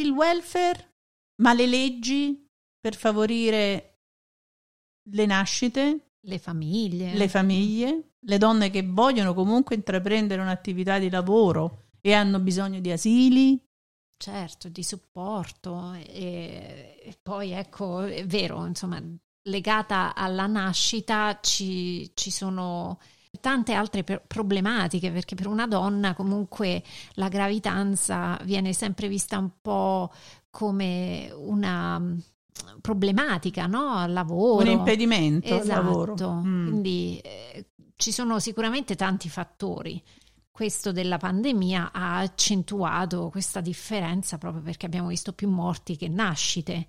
il 0.01 0.11
welfare, 0.11 0.97
ma 1.43 1.55
le 1.55 1.67
leggi 1.67 2.45
per 2.81 2.97
favorire 2.97 3.88
le 5.11 5.27
nascite, 5.27 6.11
le 6.21 6.39
famiglie, 6.39 7.15
le 7.15 7.29
famiglie, 7.29 8.13
le 8.21 8.39
donne 8.39 8.71
che 8.71 8.83
vogliono 8.83 9.35
comunque 9.35 9.77
intraprendere 9.77 10.41
un'attività 10.41 10.99
di 10.99 11.11
lavoro 11.11 11.85
e 12.01 12.13
hanno 12.13 12.41
bisogno 12.41 12.81
di 12.81 12.91
asili. 12.91 13.61
Certo, 14.17 14.69
di 14.69 14.83
supporto 14.83 15.93
e, 15.93 17.01
e 17.03 17.19
poi 17.23 17.53
ecco, 17.53 18.01
è 18.01 18.27
vero, 18.27 18.67
insomma, 18.67 19.01
legata 19.43 20.15
alla 20.15 20.47
nascita 20.47 21.39
ci, 21.41 22.11
ci 22.15 22.31
sono 22.31 22.99
tante 23.41 23.75
altre 23.75 24.03
problematiche 24.03 25.13
perché 25.13 25.35
per 25.35 25.47
una 25.47 25.67
donna 25.67 26.15
comunque 26.15 26.83
la 27.15 27.29
gravidanza 27.29 28.39
viene 28.43 28.73
sempre 28.73 29.07
vista 29.07 29.39
un 29.39 29.51
po' 29.61 30.13
come 30.51 31.31
una 31.37 32.03
problematica 32.81 33.67
no? 33.67 33.95
al 33.95 34.13
lavoro. 34.13 34.65
Un 34.65 34.71
impedimento 34.71 35.59
esatto. 35.59 35.61
al 35.61 35.85
lavoro. 35.85 36.35
Mm. 36.35 36.69
Quindi 36.69 37.19
eh, 37.19 37.67
ci 37.97 38.13
sono 38.13 38.39
sicuramente 38.39 38.95
tanti 38.95 39.29
fattori. 39.29 40.03
Questo 40.51 40.91
della 40.91 41.19
pandemia 41.19 41.91
ha 41.93 42.19
accentuato 42.19 43.29
questa 43.31 43.61
differenza 43.61 44.39
proprio 44.39 44.61
perché 44.63 44.87
abbiamo 44.87 45.09
visto 45.09 45.33
più 45.33 45.49
morti 45.49 45.97
che 45.97 46.09
nascite. 46.09 46.87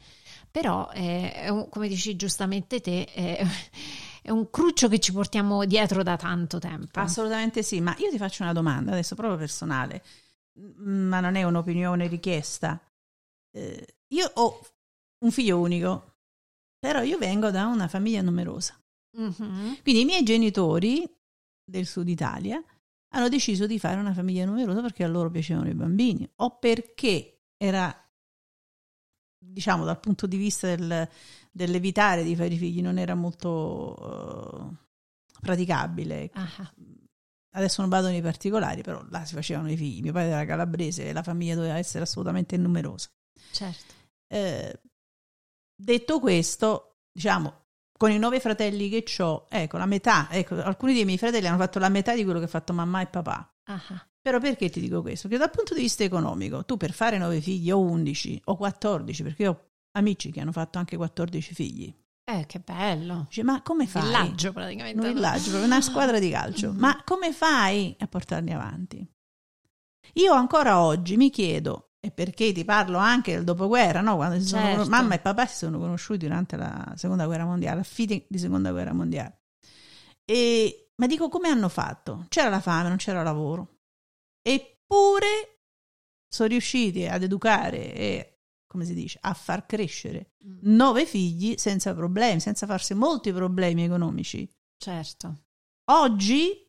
Però, 0.49 0.89
eh, 0.91 1.67
come 1.69 1.87
dici 1.87 2.15
giustamente 2.15 2.81
te, 2.81 3.07
eh, 3.13 3.45
è 4.23 4.31
un 4.31 4.49
cruccio 4.49 4.87
che 4.87 4.99
ci 4.99 5.11
portiamo 5.11 5.65
dietro 5.65 6.01
da 6.01 6.17
tanto 6.17 6.57
tempo. 6.57 6.99
Assolutamente 6.99 7.61
sì, 7.61 7.79
ma 7.79 7.95
io 7.99 8.09
ti 8.09 8.17
faccio 8.17 8.41
una 8.41 8.53
domanda 8.53 8.91
adesso 8.91 9.13
proprio 9.13 9.37
personale, 9.37 10.03
ma 10.77 11.19
non 11.19 11.35
è 11.35 11.43
un'opinione 11.43 12.07
richiesta. 12.07 12.81
Eh, 13.51 13.95
io 14.07 14.31
ho 14.33 14.59
un 15.19 15.31
figlio 15.31 15.59
unico, 15.59 16.15
però 16.79 17.01
io 17.01 17.17
vengo 17.17 17.51
da 17.51 17.65
una 17.67 17.87
famiglia 17.87 18.21
numerosa. 18.21 18.79
Mm-hmm. 19.19 19.73
Quindi 19.81 20.01
i 20.01 20.05
miei 20.05 20.23
genitori 20.23 21.09
del 21.63 21.85
sud 21.85 22.07
Italia 22.07 22.63
hanno 23.11 23.29
deciso 23.29 23.65
di 23.65 23.79
fare 23.79 23.99
una 23.99 24.13
famiglia 24.13 24.45
numerosa 24.45 24.81
perché 24.81 25.03
a 25.03 25.07
loro 25.07 25.29
piacevano 25.31 25.69
i 25.69 25.73
bambini 25.73 26.29
o 26.37 26.57
perché 26.57 27.41
era, 27.57 27.93
diciamo, 29.37 29.83
dal 29.83 29.99
punto 29.99 30.27
di 30.27 30.37
vista 30.37 30.67
del, 30.67 31.09
dell'evitare 31.51 32.23
di 32.23 32.35
fare 32.35 32.53
i 32.53 32.57
figli 32.57 32.81
non 32.81 32.97
era 32.97 33.15
molto 33.15 33.95
uh, 33.99 34.75
praticabile. 35.41 36.29
Ah. 36.33 36.73
Adesso 37.51 37.81
non 37.81 37.89
vado 37.89 38.09
nei 38.09 38.21
particolari, 38.21 38.83
però 38.83 39.03
là 39.09 39.25
si 39.25 39.33
facevano 39.33 39.71
i 39.71 39.75
figli. 39.75 40.01
Mio 40.01 40.13
padre 40.13 40.29
era 40.29 40.45
calabrese 40.45 41.09
e 41.09 41.13
la 41.13 41.23
famiglia 41.23 41.55
doveva 41.55 41.77
essere 41.77 42.03
assolutamente 42.03 42.55
numerosa. 42.57 43.09
Certo. 43.51 43.93
Eh, 44.27 44.79
Detto 45.81 46.19
questo, 46.19 46.97
diciamo, 47.09 47.67
con 47.97 48.11
i 48.11 48.19
nove 48.19 48.41
fratelli 48.41 48.89
che 48.89 49.23
ho, 49.23 49.45
ecco, 49.49 49.77
la 49.77 49.85
metà, 49.85 50.27
ecco, 50.29 50.61
alcuni 50.61 50.93
dei 50.93 51.05
miei 51.05 51.17
fratelli 51.17 51.47
hanno 51.47 51.57
fatto 51.57 51.79
la 51.79 51.87
metà 51.87 52.13
di 52.13 52.25
quello 52.25 52.39
che 52.39 52.45
ha 52.45 52.49
fatto 52.49 52.73
mamma 52.73 52.99
e 52.99 53.05
papà. 53.05 53.55
Uh-huh. 53.65 53.99
Però 54.21 54.39
perché 54.39 54.69
ti 54.69 54.81
dico 54.81 55.01
questo? 55.01 55.29
Perché 55.29 55.45
dal 55.45 55.53
punto 55.55 55.73
di 55.73 55.79
vista 55.79 56.03
economico, 56.03 56.65
tu 56.65 56.75
per 56.75 56.91
fare 56.91 57.17
nove 57.17 57.39
figli 57.39 57.71
o 57.71 57.79
undici 57.79 58.39
o 58.45 58.57
quattordici, 58.57 59.23
perché 59.23 59.43
io 59.43 59.51
ho 59.51 59.59
amici 59.93 60.31
che 60.31 60.41
hanno 60.41 60.51
fatto 60.51 60.79
anche 60.79 60.97
14 60.97 61.53
figli. 61.53 61.95
Eh, 62.25 62.45
che 62.45 62.59
bello. 62.59 63.25
Dice, 63.29 63.43
ma 63.43 63.61
come 63.61 63.87
fai? 63.87 64.03
Villaggio 64.03 64.51
praticamente. 64.51 65.07
Un 65.07 65.13
villaggio, 65.13 65.63
una 65.63 65.79
squadra 65.79 66.19
di 66.19 66.29
calcio. 66.29 66.73
Ma 66.77 67.01
come 67.05 67.31
fai 67.31 67.95
a 67.97 68.07
portarli 68.07 68.51
avanti? 68.51 69.07
Io 70.15 70.33
ancora 70.33 70.81
oggi 70.83 71.17
mi 71.17 71.29
chiedo, 71.29 71.88
e 72.01 72.11
perché 72.11 72.51
ti 72.53 72.63
parlo 72.63 72.97
anche 72.97 73.33
del 73.33 73.43
dopoguerra, 73.43 74.01
no? 74.01 74.15
quando 74.15 74.39
certo. 74.41 74.83
sono, 74.83 74.89
mamma 74.89 75.15
e 75.15 75.19
papà 75.19 75.45
si 75.45 75.57
sono 75.57 75.79
conosciuti 75.79 76.19
durante 76.19 76.55
la 76.55 76.93
seconda 76.95 77.25
guerra 77.25 77.45
mondiale, 77.45 77.81
a 77.81 77.83
fine 77.83 78.25
di 78.27 78.37
seconda 78.37 78.71
guerra 78.71 78.93
mondiale. 78.93 79.41
E, 80.23 80.91
ma 80.95 81.07
dico 81.07 81.27
come 81.29 81.49
hanno 81.49 81.69
fatto? 81.69 82.25
C'era 82.29 82.49
la 82.49 82.61
fame, 82.61 82.87
non 82.87 82.97
c'era 82.97 83.23
lavoro. 83.23 83.79
Eppure 84.41 85.59
sono 86.27 86.49
riusciti 86.49 87.05
ad 87.05 87.23
educare 87.23 87.93
e 87.93 88.39
come 88.69 88.85
si 88.85 88.93
dice, 88.93 89.17
a 89.21 89.33
far 89.33 89.65
crescere 89.65 90.33
Mm, 90.45 90.59
nove 90.75 91.05
figli 91.05 91.55
senza 91.57 91.93
problemi, 91.93 92.39
senza 92.39 92.65
farsi 92.65 92.93
molti 92.93 93.33
problemi 93.33 93.83
economici. 93.83 94.47
certo. 94.77 95.43
Oggi, 95.91 96.68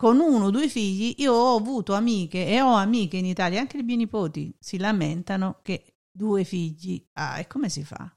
con 0.00 0.18
uno 0.18 0.46
o 0.46 0.50
due 0.50 0.66
figli, 0.70 1.16
io 1.18 1.34
ho 1.34 1.56
avuto 1.56 1.92
amiche 1.92 2.46
e 2.46 2.62
ho 2.62 2.72
amiche 2.72 3.18
in 3.18 3.26
Italia, 3.26 3.60
anche 3.60 3.76
i 3.76 3.82
miei 3.82 3.98
nipoti 3.98 4.50
si 4.58 4.78
lamentano 4.78 5.58
che 5.60 5.96
due 6.10 6.42
figli, 6.44 7.06
ah, 7.12 7.38
e 7.38 7.46
come 7.46 7.68
si 7.68 7.84
fa? 7.84 8.10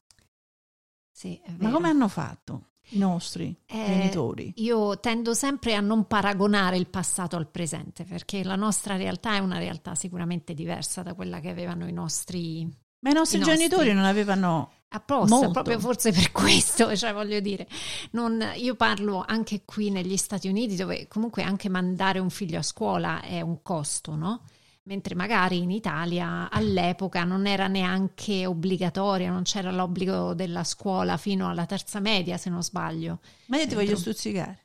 Sì, 1.11 1.41
Ma 1.57 1.69
come 1.71 1.89
hanno 1.89 2.07
fatto 2.07 2.69
i 2.91 2.99
nostri 2.99 3.53
Eh, 3.65 3.85
genitori? 3.85 4.53
Io 4.59 4.97
tendo 5.01 5.33
sempre 5.33 5.75
a 5.75 5.81
non 5.81 6.07
paragonare 6.07 6.77
il 6.77 6.87
passato 6.87 7.35
al 7.35 7.49
presente, 7.49 8.05
perché 8.05 8.45
la 8.45 8.55
nostra 8.55 8.95
realtà 8.95 9.35
è 9.35 9.39
una 9.39 9.57
realtà 9.57 9.93
sicuramente 9.93 10.53
diversa 10.53 11.01
da 11.03 11.13
quella 11.13 11.41
che 11.41 11.49
avevano 11.49 11.85
i 11.85 11.91
nostri 11.91 12.63
Ma 12.99 13.09
i 13.09 13.13
nostri 13.13 13.39
i 13.39 13.41
nostri- 13.41 13.57
genitori 13.57 13.91
non 13.91 14.05
avevano 14.05 14.71
apposta, 14.93 15.35
Molto. 15.35 15.51
proprio 15.51 15.79
forse 15.79 16.11
per 16.11 16.31
questo, 16.31 16.93
cioè 16.97 17.13
voglio 17.13 17.39
dire, 17.39 17.67
non- 18.11 18.43
io 18.55 18.75
parlo 18.75 19.23
anche 19.25 19.63
qui 19.65 19.89
negli 19.89 20.17
Stati 20.17 20.47
Uniti 20.47 20.75
dove 20.75 21.07
comunque 21.07 21.43
anche 21.43 21.69
mandare 21.69 22.19
un 22.19 22.29
figlio 22.29 22.59
a 22.59 22.63
scuola 22.63 23.21
è 23.21 23.41
un 23.41 23.61
costo, 23.61 24.15
no? 24.15 24.43
Mentre 24.85 25.15
magari 25.15 25.59
in 25.59 25.71
Italia 25.71 26.49
all'epoca 26.51 27.23
non 27.23 27.47
era 27.47 27.67
neanche 27.67 28.45
obbligatoria, 28.45 29.31
non 29.31 29.43
c'era 29.43 29.71
l'obbligo 29.71 30.33
della 30.33 30.65
scuola 30.65 31.15
fino 31.15 31.49
alla 31.49 31.65
terza 31.65 32.01
media, 32.01 32.35
se 32.37 32.49
non 32.49 32.61
sbaglio. 32.61 33.19
Ma 33.47 33.57
io 33.59 33.67
ti 33.67 33.75
voglio 33.75 33.95
stuzzicare. 33.95 34.59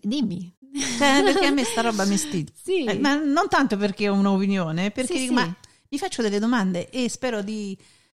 Dimmi. 0.00 0.54
Cioè, 0.98 1.22
perché 1.24 1.46
a 1.46 1.50
me 1.50 1.64
sta 1.64 1.80
roba 1.82 2.04
mi 2.04 2.16
stila. 2.16 2.50
Sì. 2.62 2.84
Eh, 2.84 2.98
ma 3.00 3.14
non 3.16 3.48
tanto 3.48 3.76
perché 3.76 4.08
ho 4.08 4.14
un'opinione, 4.14 4.92
perché 4.92 5.16
Sì, 5.16 5.26
sì. 5.26 5.32
ma 5.32 5.44
mi 5.88 5.98
faccio 5.98 6.22
delle 6.22 6.38
domande 6.38 6.88
e 6.90 7.08
spero 7.08 7.42
di 7.42 7.76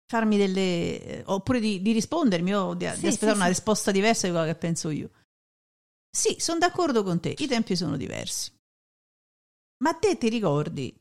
farmi 0.07 0.37
delle 0.37 1.01
eh, 1.01 1.23
oppure 1.25 1.59
di, 1.59 1.81
di 1.81 1.91
rispondermi 1.91 2.55
o 2.55 2.73
di, 2.73 2.85
di 2.85 2.85
Sì, 2.85 3.07
aspettare 3.07 3.31
sì, 3.31 3.35
una 3.35 3.43
sì. 3.45 3.49
risposta 3.49 3.91
diversa 3.91 4.27
di 4.27 4.33
quello 4.33 4.47
che 4.47 4.55
penso 4.55 4.89
io. 4.89 5.09
Sì, 6.09 6.37
sono 6.39 6.59
d'accordo 6.59 7.03
con 7.03 7.19
te, 7.19 7.35
i 7.37 7.47
tempi 7.47 7.75
sono 7.75 7.97
diversi. 7.97 8.51
Ma 9.83 9.93
te 9.93 10.17
ti 10.17 10.29
ricordi 10.29 10.95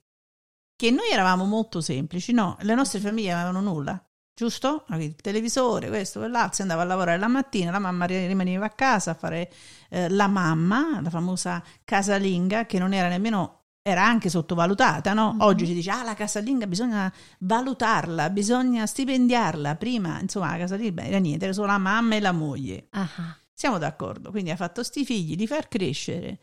che 0.77 0.91
noi 0.91 1.09
eravamo 1.11 1.45
molto 1.45 1.81
semplici, 1.81 2.33
no? 2.33 2.57
Le 2.61 2.75
nostre 2.75 2.99
famiglie 2.99 3.33
avevano 3.33 3.61
nulla, 3.61 4.05
giusto? 4.35 4.85
Avevi 4.89 5.07
Il 5.11 5.15
televisore, 5.17 5.89
questo, 5.89 6.19
quell'altro, 6.19 6.55
si 6.55 6.63
andava 6.63 6.83
a 6.83 6.85
lavorare 6.85 7.19
la 7.19 7.29
mattina, 7.29 7.71
la 7.71 7.79
mamma 7.79 8.07
ri- 8.07 8.27
rimaneva 8.27 8.67
a 8.67 8.71
casa 8.71 9.13
a 9.13 9.15
fare 9.15 9.53
eh, 9.91 10.09
la 10.09 10.27
mamma, 10.27 11.01
la 11.01 11.11
famosa 11.11 11.63
casalinga, 11.85 12.67
che 12.67 12.79
non 12.81 12.93
era 12.93 13.09
nemmeno 13.09 13.64
era 13.87 14.03
anche 14.03 14.31
sottovalutata, 14.31 15.13
no? 15.13 15.35
Mhm. 15.35 15.41
Oggi 15.43 15.67
si 15.67 15.75
dice, 15.75 15.91
ah, 15.91 16.03
la 16.05 16.15
casalinga 16.15 16.67
bisogna 16.67 17.13
valutarla, 17.41 18.31
bisogna 18.31 18.87
stipendiarla. 18.87 19.77
Prima, 19.77 20.19
insomma, 20.21 20.53
la 20.53 20.57
casalinga 20.57 21.03
era 21.03 21.19
niente, 21.19 21.45
era 21.45 21.53
solo 21.53 21.67
la 21.67 21.77
mamma 21.77 22.15
e 22.17 22.21
la 22.21 22.33
moglie. 22.33 22.87
Ah, 22.93 23.37
Siamo 23.53 23.77
d'accordo. 23.77 24.31
Quindi 24.31 24.51
ha 24.51 24.57
fatto 24.57 24.83
sti 24.83 25.05
figli, 25.05 25.37
li 25.37 25.47
far 25.47 25.69
crescere, 25.69 26.41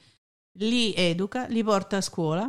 li 0.59 0.93
educa, 0.95 1.47
li 1.47 1.63
porta 1.63 1.97
a 1.97 2.01
scuola, 2.01 2.47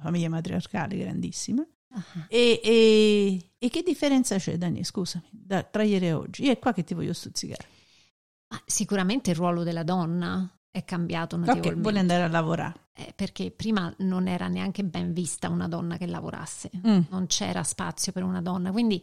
famiglia 0.00 0.28
matriarcale 0.28 0.98
grandissima. 0.98 1.66
ah. 1.94 2.02
E, 2.28 2.60
e- 2.62 3.50
e 3.58 3.68
che 3.70 3.82
differenza 3.82 4.36
c'è, 4.36 4.58
Dani? 4.58 4.84
Scusami, 4.84 5.24
da- 5.30 5.62
tra 5.62 5.84
ieri 5.84 6.08
e 6.08 6.12
oggi? 6.12 6.44
Io 6.44 6.52
è 6.52 6.58
qua 6.58 6.74
che 6.74 6.84
ti 6.84 6.92
voglio 6.92 7.14
stuzzicare. 7.14 7.66
Ma 8.48 8.62
sicuramente 8.66 9.30
il 9.30 9.36
ruolo 9.36 9.62
della 9.62 9.82
donna 9.84 10.46
è 10.72 10.84
cambiato 10.84 11.36
notevolmente. 11.36 11.80
vuole 11.80 11.98
andare 12.00 12.22
a 12.24 12.28
lavorare. 12.28 12.80
Eh, 12.94 13.12
perché 13.14 13.50
prima 13.50 13.94
non 13.98 14.26
era 14.26 14.48
neanche 14.48 14.82
ben 14.82 15.12
vista 15.12 15.48
una 15.50 15.68
donna 15.68 15.96
che 15.98 16.06
lavorasse, 16.06 16.70
Mm. 16.84 17.00
non 17.10 17.26
c'era 17.26 17.62
spazio 17.62 18.10
per 18.10 18.22
una 18.24 18.40
donna, 18.42 18.72
quindi 18.72 19.02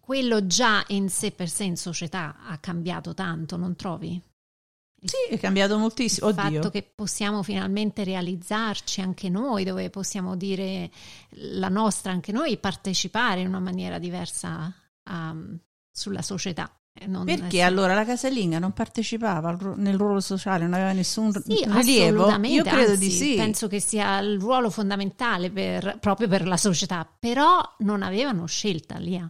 quello 0.00 0.46
già 0.46 0.82
in 0.88 1.08
sé 1.10 1.30
per 1.32 1.48
sé 1.48 1.64
in 1.64 1.76
società 1.76 2.36
ha 2.46 2.56
cambiato 2.58 3.12
tanto, 3.14 3.56
non 3.56 3.76
trovi? 3.76 4.20
Sì, 4.98 5.34
è 5.34 5.38
cambiato 5.38 5.76
moltissimo. 5.78 6.30
Il 6.30 6.38
Oddio. 6.38 6.54
fatto 6.54 6.70
che 6.70 6.82
possiamo 6.82 7.42
finalmente 7.42 8.02
realizzarci 8.02 9.02
anche 9.02 9.28
noi, 9.28 9.62
dove 9.64 9.90
possiamo 9.90 10.34
dire 10.34 10.90
la 11.30 11.68
nostra 11.68 12.10
anche 12.12 12.32
noi, 12.32 12.56
partecipare 12.56 13.40
in 13.42 13.48
una 13.48 13.60
maniera 13.60 13.98
diversa 13.98 14.72
um, 15.10 15.58
sulla 15.90 16.22
società. 16.22 16.70
Eh, 16.98 17.06
Perché 17.08 17.44
essere- 17.46 17.62
allora 17.62 17.94
la 17.94 18.04
casalinga 18.04 18.58
non 18.58 18.72
partecipava 18.72 19.50
ru- 19.50 19.76
nel 19.76 19.96
ruolo 19.96 20.20
sociale, 20.20 20.64
non 20.64 20.72
aveva 20.74 20.92
nessun 20.92 21.30
Sì, 21.32 21.64
rilievo? 21.66 22.30
Io 22.44 22.62
credo 22.62 22.92
anzi, 22.92 22.98
di 22.98 23.10
sì. 23.10 23.34
Penso 23.36 23.68
che 23.68 23.80
sia 23.80 24.18
il 24.18 24.38
ruolo 24.40 24.70
fondamentale 24.70 25.50
per- 25.50 25.98
proprio 26.00 26.26
per 26.28 26.46
la 26.46 26.56
società, 26.56 27.06
però 27.18 27.60
non 27.80 28.02
avevano 28.02 28.46
scelta 28.46 28.96
lì. 28.96 29.22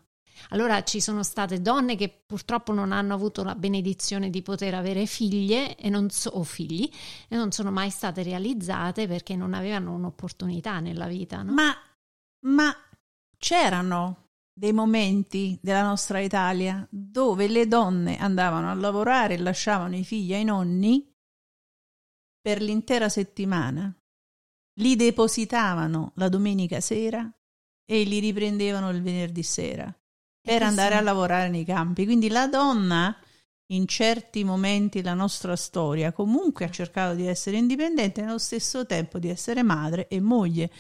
Allora 0.51 0.85
ci 0.85 1.01
sono 1.01 1.25
state 1.25 1.61
donne 1.61 1.97
che 1.97 2.23
purtroppo 2.25 2.73
non 2.73 2.93
hanno 2.93 3.15
avuto 3.15 3.43
la 3.43 3.57
benedizione 3.57 4.31
di 4.31 4.43
poter 4.43 4.75
avere 4.75 5.07
figlie 5.07 5.75
e 5.77 5.89
non 5.89 6.09
so- 6.11 6.31
o 6.31 6.45
figli 6.45 6.89
e 7.29 7.35
non 7.37 7.51
sono 7.51 7.73
mai 7.73 7.91
state 7.91 8.23
realizzate 8.23 9.09
perché 9.09 9.35
non 9.35 9.55
avevano 9.55 9.93
un'opportunità 9.95 10.79
nella 10.79 11.07
vita. 11.09 11.43
no? 11.43 11.53
Ma, 11.53 11.75
ma 12.47 12.73
c'erano 13.39 14.26
dei 14.59 14.73
momenti 14.73 15.59
della 15.61 15.83
nostra 15.83 16.19
Italia 16.19 16.87
dove 16.91 17.47
le 17.47 17.69
donne 17.69 18.17
andavano 18.17 18.71
a 18.71 18.75
lavorare 18.75 19.35
e 19.35 19.39
lasciavano 19.39 19.97
i 19.97 20.03
figli 20.03 20.33
ai 20.33 20.45
nonni 20.45 21.07
per 22.41 22.63
l'intera 22.63 23.11
settimana, 23.11 23.95
li 24.81 24.97
depositavano 24.97 26.13
la 26.15 26.31
domenica 26.31 26.81
sera 26.81 27.31
e 27.85 28.03
li 28.05 28.19
riprendevano 28.19 28.89
il 28.89 29.03
venerdì 29.03 29.43
sera 29.43 29.95
per 30.41 30.63
andare 30.63 30.95
a 30.95 31.03
lavorare 31.03 31.51
nei 31.51 31.65
campi. 31.65 32.07
Quindi 32.07 32.29
la 32.29 32.47
donna 32.47 33.15
in 33.73 33.87
certi 33.87 34.43
momenti 34.43 35.03
della 35.03 35.13
nostra 35.13 35.55
storia 35.55 36.13
comunque 36.13 36.65
ha 36.65 36.71
cercato 36.71 37.15
di 37.15 37.27
essere 37.27 37.59
indipendente 37.59 38.21
e 38.21 38.25
nello 38.25 38.39
stesso 38.39 38.87
tempo 38.87 39.19
di 39.19 39.29
essere 39.29 39.63
madre 39.63 40.09
e 40.09 40.19
moglie. 40.21 40.71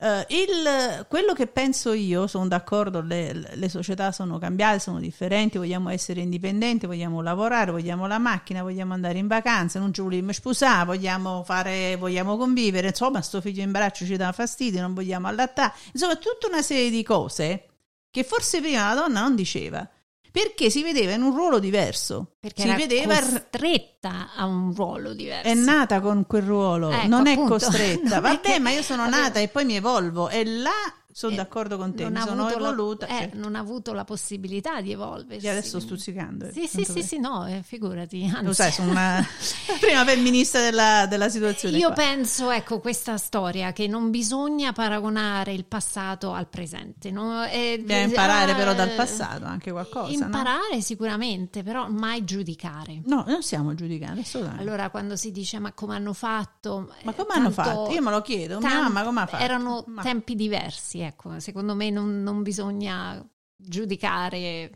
Eh, 0.00 0.26
il- 0.28 1.06
quello 1.08 1.32
che 1.32 1.48
penso 1.48 1.92
io, 1.92 2.28
sono 2.28 2.46
d'accordo, 2.46 3.00
le, 3.00 3.32
le 3.32 3.68
società 3.68 4.12
sono 4.12 4.38
cambiate, 4.38 4.78
sono 4.78 5.00
differenti, 5.00 5.58
vogliamo 5.58 5.88
essere 5.90 6.20
indipendenti, 6.20 6.86
vogliamo 6.86 7.20
lavorare, 7.20 7.72
vogliamo 7.72 8.06
la 8.06 8.18
macchina, 8.18 8.62
vogliamo 8.62 8.92
andare 8.94 9.18
in 9.18 9.26
vacanza, 9.26 9.80
non 9.80 9.92
ci 9.92 10.00
vogliamo 10.00 10.32
sposare, 10.32 10.84
vogliamo, 10.86 11.42
fare, 11.42 11.96
vogliamo 11.96 12.36
convivere, 12.36 12.88
insomma 12.88 13.20
sto 13.22 13.40
figlio 13.40 13.62
in 13.62 13.72
braccio 13.72 14.04
ci 14.04 14.16
dà 14.16 14.30
fastidio, 14.30 14.80
non 14.80 14.94
vogliamo 14.94 15.26
allattare, 15.26 15.72
insomma 15.92 16.14
tutta 16.14 16.46
una 16.46 16.62
serie 16.62 16.90
di 16.90 17.02
cose 17.02 17.64
che 18.10 18.22
forse 18.22 18.60
prima 18.60 18.88
la 18.94 19.00
donna 19.00 19.20
non 19.22 19.34
diceva, 19.34 19.88
perché 20.30 20.70
si 20.70 20.82
vedeva 20.82 21.12
in 21.12 21.22
un 21.22 21.34
ruolo 21.34 21.58
diverso, 21.58 22.34
perché 22.40 22.62
si 22.62 22.68
era 22.68 22.76
vedeva 22.76 23.18
costretta 23.20 24.30
a 24.36 24.44
un 24.46 24.72
ruolo 24.74 25.12
diverso. 25.14 25.48
è 25.48 25.54
nata 25.54 26.00
con 26.00 26.26
quel 26.26 26.42
ruolo, 26.42 26.90
Ecco, 26.90 27.06
non 27.08 27.26
è 27.26 27.32
appunto. 27.32 27.52
costretta. 27.54 28.16
Non 28.20 28.30
è 28.30 28.34
Vabbè, 28.34 28.40
che- 28.40 28.58
ma 28.60 28.70
io 28.70 28.82
sono 28.82 29.08
nata 29.08 29.40
e 29.40 29.48
poi 29.48 29.64
mi 29.64 29.76
evolvo 29.76 30.28
e 30.28 30.44
là 30.44 30.70
sono 31.18 31.32
Eh, 31.32 31.36
d'accordo 31.36 31.76
con 31.76 31.94
te, 31.96 32.08
non 32.08 32.22
sono 32.22 32.42
avuto 32.42 32.58
la- 32.60 32.68
evoluta. 32.68 33.06
eh, 33.06 33.10
certo. 33.18 33.38
non 33.38 33.56
ha 33.56 33.58
avuto 33.58 33.92
la 33.92 34.04
possibilità 34.04 34.80
di 34.80 34.92
evolversi. 34.92 35.46
E 35.46 35.48
adesso 35.48 35.80
stuzzicando. 35.80 36.46
eh, 36.46 36.52
Sì, 36.52 36.68
sì, 36.68 36.84
sì, 36.84 37.02
sì, 37.02 37.18
no, 37.18 37.44
eh, 37.44 37.62
figurati. 37.64 38.22
Anzi, 38.32 38.44
Lo 38.44 38.52
sai, 38.52 38.70
sono 38.70 38.92
una 38.92 39.26
prima 39.80 40.04
femminista 40.04 40.60
della, 40.60 41.06
della 41.06 41.28
situazione. 41.28 41.76
Io 41.76 41.88
qua. 41.88 41.96
penso, 41.96 42.50
ecco, 42.52 42.78
questa 42.78 43.16
storia 43.16 43.72
che 43.72 43.88
non 43.88 44.10
bisogna 44.10 44.72
paragonare 44.72 45.52
il 45.54 45.64
passato 45.64 46.32
al 46.32 46.46
presente. 46.46 47.10
no? 47.10 47.42
Eh, 47.46 47.80
Bisogna 47.82 48.02
imparare 48.04 48.54
però 48.54 48.72
dal 48.74 48.90
passato 48.90 49.44
anche 49.44 49.72
qualcosa. 49.72 50.16
no? 50.16 50.24
Imparare 50.26 50.80
sicuramente, 50.80 51.64
però 51.64 51.88
mai 51.88 52.22
giudicare. 52.22 53.00
No, 53.06 53.24
non 53.26 53.42
stiamo 53.42 53.74
giudicando, 53.74 54.20
assolutamente. 54.20 54.62
Allora, 54.62 54.88
quando 54.90 55.16
si 55.16 55.32
dice 55.32 55.58
ma 55.58 55.72
come 55.72 55.96
hanno 55.96 56.12
fatto? 56.12 56.92
ma 57.02 57.10
eh, 57.10 57.14
come 57.16 57.30
hanno 57.30 57.50
fatto? 57.50 57.90
Io 57.92 58.02
me 58.02 58.12
lo 58.12 58.22
chiedo, 58.22 58.60
mia 58.60 58.68
tan- 58.68 58.82
mamma 58.84 59.02
come 59.02 59.20
ha 59.22 59.26
fatto? 59.26 59.42
Erano 59.42 59.84
tempi 60.02 60.36
diversi, 60.36 61.06
ecco. 61.08 61.40
Secondo 61.40 61.74
me 61.74 61.90
non, 61.90 62.22
non 62.22 62.42
bisogna 62.42 63.22
giudicare 63.56 64.70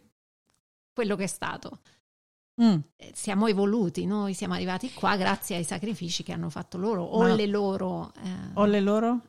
quello 0.93 1.17
che 1.17 1.25
è 1.25 1.29
stato. 1.29 1.81
Mm. 2.63 2.79
Eh, 2.97 3.13
Siamo 3.15 3.47
evoluti, 3.47 4.05
noi 4.05 4.35
siamo 4.35 4.55
arrivati 4.55 4.93
qua 4.93 5.17
grazie 5.17 5.57
ai 5.57 5.65
sacrifici 5.65 6.23
che 6.23 6.33
hanno 6.33 6.51
fatto 6.51 6.77
loro 6.77 7.03
o 7.03 7.21
Ma- 7.21 7.35
le 7.35 7.47
loro, 7.47 8.13
eh, 8.23 8.51
Ho 8.55 8.65
le 8.67 8.81
loro? 8.81 9.21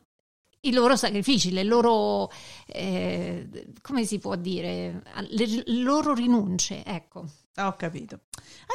I 0.64 0.72
loro 0.72 0.96
sacrifici, 0.96 1.50
le 1.52 1.62
loro, 1.64 2.30
eh, 2.66 3.48
come 3.80 4.04
si 4.04 4.18
può 4.18 4.34
dire, 4.36 5.02
le, 5.28 5.62
loro 5.82 6.14
rinunce, 6.14 6.84
ecco. 6.84 7.24
Ah, 7.56 7.68
Ho 7.68 7.76
capito. 7.76 8.20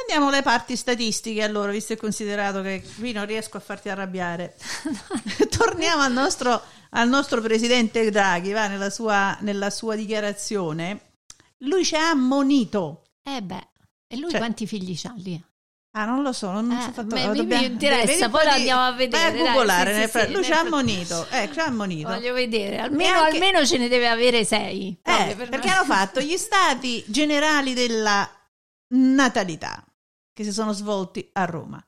Andiamo 0.00 0.28
alle 0.28 0.42
parti 0.42 0.74
statistiche 0.74 1.42
allora, 1.42 1.70
visto 1.70 1.92
e 1.92 1.96
considerato 1.96 2.62
che 2.62 2.82
qui 2.98 3.12
non 3.12 3.26
riesco 3.26 3.58
a 3.58 3.60
farti 3.60 3.90
arrabbiare. 3.90 4.56
Torniamo 5.50 6.02
al 6.02 6.12
nostro, 6.12 6.62
al 6.90 7.08
nostro 7.08 7.40
presidente 7.42 8.10
Draghi, 8.10 8.52
va, 8.52 8.68
nella, 8.68 8.88
sua, 8.88 9.36
nella 9.42 9.68
sua 9.68 9.96
dichiarazione. 9.96 11.12
Lui 11.58 11.84
ci 11.84 11.94
ha 11.94 12.08
ammonito. 12.08 13.02
Eh 13.22 13.42
beh, 13.42 13.68
e 14.06 14.16
lui 14.16 14.30
Cioè- 14.30 14.40
quanti 14.40 14.66
figli 14.66 14.98
ha 15.04 15.14
lì? 15.16 15.44
Ah, 15.92 16.04
non 16.04 16.22
lo 16.22 16.32
so, 16.32 16.52
non 16.52 16.66
mi 16.66 16.76
Eh, 16.76 16.80
sono 16.80 16.92
fatto... 16.92 17.14
mi- 17.16 17.36
dobbiamo- 17.36 17.66
mi 17.66 17.72
interessa, 17.72 18.28
poi 18.28 18.38
po' 18.42 18.44
lo 18.48 18.54
di- 18.54 18.56
andiamo 18.58 18.82
a 18.86 18.92
vedere, 18.92 19.22
Vai 19.22 19.26
a 19.26 19.30
dai, 19.32 19.40
googolare, 19.52 19.92
sì, 19.92 19.98
nel 19.98 20.04
sì, 20.06 20.10
fra- 20.12 20.26
sì, 20.26 20.32
lui 20.32 20.44
ci 20.44 20.52
ha 20.52 20.58
ammonito, 20.60 21.26
eh, 21.30 21.50
ci 21.52 21.58
ha 21.58 21.64
ammonito. 21.64 22.08
Voglio 22.08 22.32
vedere, 22.32 22.78
almeno, 22.78 23.18
anche- 23.18 23.32
almeno 23.36 23.66
ce 23.66 23.78
ne 23.78 23.88
deve 23.88 24.06
avere 24.08 24.44
sei. 24.44 24.96
Eh, 25.02 25.34
per 25.36 25.48
perché 25.48 25.66
me. 25.66 25.74
hanno 25.74 25.84
fatto 25.84 26.20
gli 26.20 26.36
stati 26.36 27.02
generali 27.08 27.74
della 27.74 28.28
natalità 28.94 29.84
che 30.32 30.44
si 30.44 30.52
sono 30.52 30.72
svolti 30.72 31.28
a 31.32 31.44
Roma. 31.44 31.84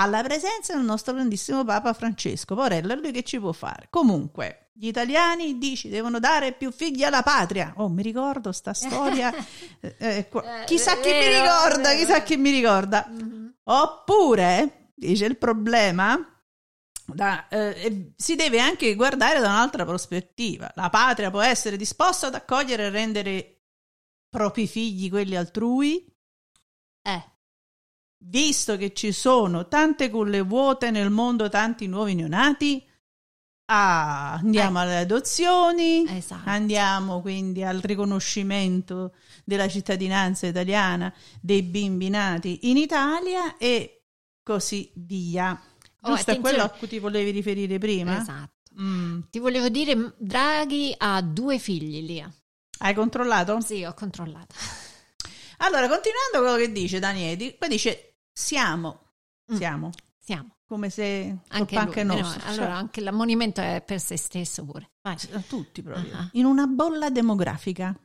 Alla 0.00 0.22
presenza 0.24 0.74
del 0.74 0.84
nostro 0.84 1.14
grandissimo 1.14 1.64
Papa 1.64 1.92
Francesco. 1.92 2.56
Porello, 2.56 2.94
è 2.94 2.96
lui 2.96 3.12
che 3.12 3.22
ci 3.22 3.38
può 3.38 3.52
fare. 3.52 3.86
Comunque, 3.90 4.63
gli 4.76 4.88
italiani 4.88 5.56
dici 5.58 5.88
devono 5.88 6.18
dare 6.18 6.52
più 6.52 6.72
figli 6.72 7.04
alla 7.04 7.22
patria. 7.22 7.72
Oh, 7.76 7.88
mi 7.88 8.02
ricordo 8.02 8.50
sta 8.50 8.72
storia. 8.74 9.32
eh, 9.80 9.94
eh, 9.98 10.28
Eh, 10.32 10.64
chissà 10.66 10.98
chi 11.00 11.10
mi 11.12 11.28
ricorda, 11.28 11.94
chissà 11.94 12.22
chi 12.22 12.36
mi 12.36 12.50
ricorda. 12.50 13.06
Mhm. 13.08 13.54
Oppure, 13.64 14.90
dice 14.94 15.26
il 15.26 15.38
problema, 15.38 16.18
da- 17.06 17.46
eh, 17.48 18.12
si 18.16 18.34
deve 18.34 18.58
anche 18.60 18.94
guardare 18.96 19.38
da 19.40 19.48
un'altra 19.48 19.84
prospettiva. 19.84 20.70
La 20.74 20.90
patria 20.90 21.30
può 21.30 21.40
essere 21.40 21.76
disposta 21.76 22.26
ad 22.26 22.34
accogliere 22.34 22.86
e 22.86 22.90
rendere 22.90 23.62
propri 24.28 24.66
figli 24.66 25.08
quelli 25.08 25.36
altrui, 25.36 26.04
Eh, 27.06 27.22
visto 28.24 28.76
che 28.78 28.92
ci 28.94 29.12
sono 29.12 29.68
tante 29.68 30.08
culle 30.10 30.40
vuote 30.40 30.90
nel 30.90 31.10
mondo, 31.10 31.48
tanti 31.50 31.86
nuovi 31.86 32.14
neonati. 32.14 32.84
Ah, 33.66 34.34
andiamo 34.34 34.78
alle 34.80 34.98
adozioni, 34.98 36.04
esatto. 36.06 36.48
andiamo 36.50 37.22
quindi 37.22 37.64
al 37.64 37.78
riconoscimento 37.80 39.14
della 39.42 39.68
cittadinanza 39.68 40.46
italiana 40.46 41.12
dei 41.40 41.62
bimbi 41.62 42.10
nati 42.10 42.68
in 42.70 42.76
Italia 42.76 43.56
e 43.56 44.02
così 44.42 44.90
via. 44.96 45.52
Oh, 45.52 46.08
Giusto, 46.14 46.30
è 46.30 46.34
attenzione. 46.34 46.40
quello 46.40 46.62
a 46.62 46.68
cui 46.68 46.88
ti 46.88 46.98
volevi 46.98 47.30
riferire 47.30 47.78
prima? 47.78 48.20
Esatto. 48.20 48.52
Mm. 48.78 49.20
Ti 49.30 49.38
volevo 49.38 49.68
dire, 49.70 50.14
Draghi 50.18 50.94
ha 50.98 51.22
due 51.22 51.58
figli 51.58 52.04
lì. 52.04 52.22
Hai 52.78 52.92
controllato? 52.94 53.60
Sì, 53.60 53.82
ho 53.84 53.94
controllato. 53.94 54.54
Allora, 55.58 55.88
continuando 55.88 56.40
quello 56.40 56.56
che 56.56 56.70
dice 56.72 56.98
Danieli, 56.98 57.54
poi 57.58 57.68
dice 57.70 58.16
siamo, 58.30 59.00
Mm. 59.52 59.56
siamo, 59.56 59.90
Siamo. 60.18 60.53
Come 60.74 60.90
se 60.90 61.38
Anche, 61.48 61.76
anche 61.76 62.02
lui. 62.02 62.20
nostra. 62.20 62.44
No, 62.46 62.50
allora, 62.50 62.74
anche 62.74 63.00
l'ammonimento 63.00 63.60
è 63.60 63.80
per 63.86 64.00
se 64.00 64.16
stesso 64.16 64.64
pure. 64.64 64.90
Cioè, 65.16 65.44
tutti 65.46 65.82
proprio. 65.82 66.16
Ah. 66.16 66.28
In 66.32 66.46
una 66.46 66.66
bolla 66.66 67.10
demografica. 67.10 67.96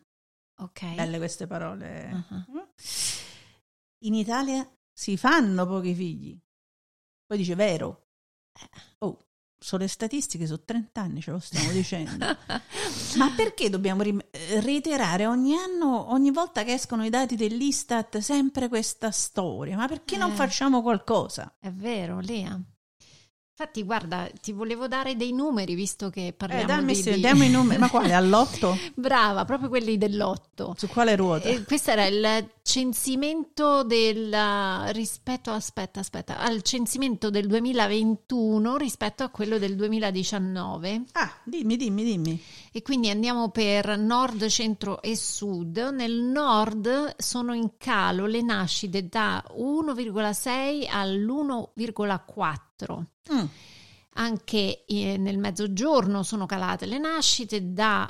Ok. 0.60 0.94
Belle 0.94 1.18
queste 1.18 1.48
parole. 1.48 2.26
Ah. 2.30 2.46
In 4.06 4.14
Italia 4.14 4.70
si 4.94 5.18
fanno 5.18 5.66
pochi 5.66 5.96
figli. 5.96 6.40
Poi 7.26 7.38
dice 7.38 7.56
vero. 7.56 8.08
Eh. 8.54 8.70
Oh, 9.00 9.18
sono 9.60 9.82
le 9.84 9.90
statistiche, 9.90 10.46
sono 10.46 10.62
30 10.64 11.02
anni, 11.02 11.22
ce 11.22 11.32
lo 11.32 11.40
stiamo 11.40 11.70
dicendo. 11.72 12.26
Ma 13.18 13.30
perché 13.36 13.70
dobbiamo 13.70 14.04
eh, 14.04 14.22
reiterare 14.62 15.26
ogni 15.26 15.56
anno, 15.56 16.12
ogni 16.14 16.32
volta 16.32 16.64
che 16.64 16.74
escono 16.74 17.04
i 17.06 17.10
dati 17.10 17.36
dell'Istat, 17.36 18.20
sempre 18.20 18.68
questa 18.70 19.12
storia? 19.12 19.76
Ma 19.76 19.88
perché 19.88 20.18
non 20.18 20.32
Eh. 20.32 20.36
facciamo 20.36 20.82
qualcosa? 20.82 21.56
È 21.60 21.70
vero, 21.72 22.20
Lea. 22.22 22.60
Infatti, 23.62 23.84
guarda, 23.84 24.30
ti 24.42 24.54
volevo 24.54 24.88
dare 24.88 25.18
dei 25.18 25.34
numeri 25.34 25.76
visto 25.76 26.10
che 26.10 26.28
Eh, 26.28 26.32
parliamo 26.32 26.66
dammi, 26.66 26.94
di, 26.94 27.02
sì, 27.02 27.12
di- 27.16 27.20
dammi 27.20 27.48
i 27.48 27.50
numeri. 27.50 27.78
Ma 27.78 27.90
quale? 27.90 28.14
All'otto? 28.16 28.78
Brava, 28.96 29.44
proprio 29.44 29.68
quelli 29.68 29.98
dell'otto. 29.98 30.76
Su 30.78 30.88
quale 30.88 31.18
ruota? 31.18 31.50
E 31.50 31.66
questo 31.66 31.92
era 31.92 32.06
il 32.06 32.50
censimento 32.64 33.84
del 33.84 34.34
rispetto 34.94 35.52
aspetta 35.52 36.00
aspetta 36.00 36.38
al 36.40 36.62
censimento 36.62 37.30
del 37.30 37.48
2021 37.48 38.78
rispetto 38.78 39.24
a 39.24 39.30
quello 39.30 39.58
del 39.58 39.76
2019 39.76 41.04
Ah, 41.14 41.30
dimmi, 41.44 41.76
dimmi, 41.76 42.04
dimmi. 42.06 42.42
e 42.72 42.82
quindi 42.82 43.10
andiamo 43.10 43.50
per 43.50 43.98
nord, 43.98 44.46
centro 44.48 45.02
e 45.02 45.18
sud. 45.18 45.78
Nel 45.92 46.14
nord 46.14 47.16
sono 47.18 47.54
in 47.54 47.72
calo 47.78 48.26
le 48.26 48.42
nascite 48.42 49.10
da 49.10 49.44
1,6 49.58 50.88
all'1,4. 50.90 52.68
Mm. 53.34 53.46
Anche 54.14 54.86
eh, 54.86 55.18
nel 55.18 55.38
mezzogiorno 55.38 56.24
sono 56.24 56.46
calate 56.46 56.86
le 56.86 56.98
nascite 56.98 57.72
da 57.72 58.08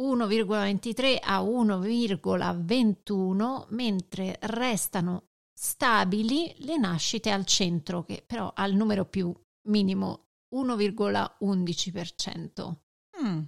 1,23 0.00 1.18
a 1.20 1.42
1,21, 1.42 3.66
mentre 3.70 4.38
restano 4.42 5.30
stabili 5.52 6.54
le 6.58 6.78
nascite 6.78 7.30
al 7.30 7.44
centro, 7.44 8.04
che 8.04 8.22
però 8.26 8.52
ha 8.54 8.64
il 8.66 8.76
numero 8.76 9.04
più 9.04 9.34
minimo 9.68 10.28
1,11%. 10.54 12.74
Mm. 13.22 13.42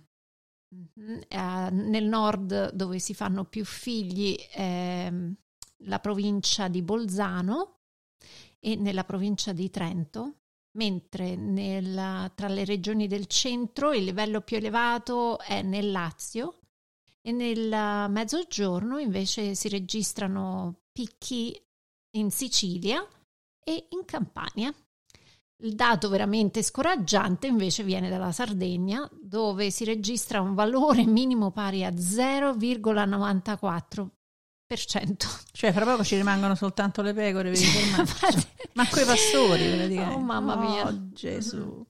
Mhm. 0.72 1.20
Eh, 1.28 1.70
nel 1.70 2.04
nord 2.04 2.72
dove 2.72 2.98
si 2.98 3.14
fanno 3.14 3.44
più 3.44 3.64
figli 3.64 4.37
ehm, 4.54 5.35
la 5.85 5.98
provincia 5.98 6.68
di 6.68 6.82
Bolzano 6.82 7.80
e 8.58 8.76
nella 8.76 9.04
provincia 9.04 9.52
di 9.52 9.70
Trento, 9.70 10.41
mentre 10.72 11.37
nella- 11.37 12.30
tra 12.35 12.48
le 12.48 12.64
regioni 12.64 13.06
del 13.06 13.26
centro 13.26 13.92
il 13.92 14.04
livello 14.04 14.40
più 14.40 14.56
elevato 14.56 15.38
è 15.38 15.62
nel 15.62 15.90
Lazio 15.90 16.58
e 17.20 17.32
nel 17.32 18.11
mezzogiorno 18.11 18.98
invece 18.98 19.54
si 19.54 19.68
registrano 19.68 20.80
picchi 20.92 21.58
in 22.16 22.30
Sicilia 22.30 23.06
e 23.64 23.87
in 23.90 24.04
Campania. 24.04 24.74
Il 25.62 25.74
dato 25.76 26.08
veramente 26.08 26.61
scoraggiante 26.62 27.46
invece 27.46 27.85
viene 27.85 28.08
dalla 28.08 28.32
Sardegna, 28.32 29.08
dove 29.20 29.70
si 29.70 29.85
registra 29.85 30.40
un 30.40 30.54
valore 30.54 31.06
minimo 31.06 31.52
pari 31.52 31.85
a 31.85 31.92
0,94%. 31.92 34.08
Cioè, 35.52 35.72
fra 35.72 35.85
poco 35.85 36.04
ci 36.04 36.16
rimangono 36.16 36.54
soltanto 36.54 37.02
le 37.02 37.14
pecore 37.14 37.50
per 37.50 37.61
i. 37.61 37.64
Ma 38.74 38.87
quei 38.88 39.04
pastori, 39.04 39.68
praticamente. 39.68 40.14
Oh, 40.14 40.18
mamma 40.18 40.56
mia. 40.56 40.87
Oh, 40.87 41.11
Gesù. 41.12 41.87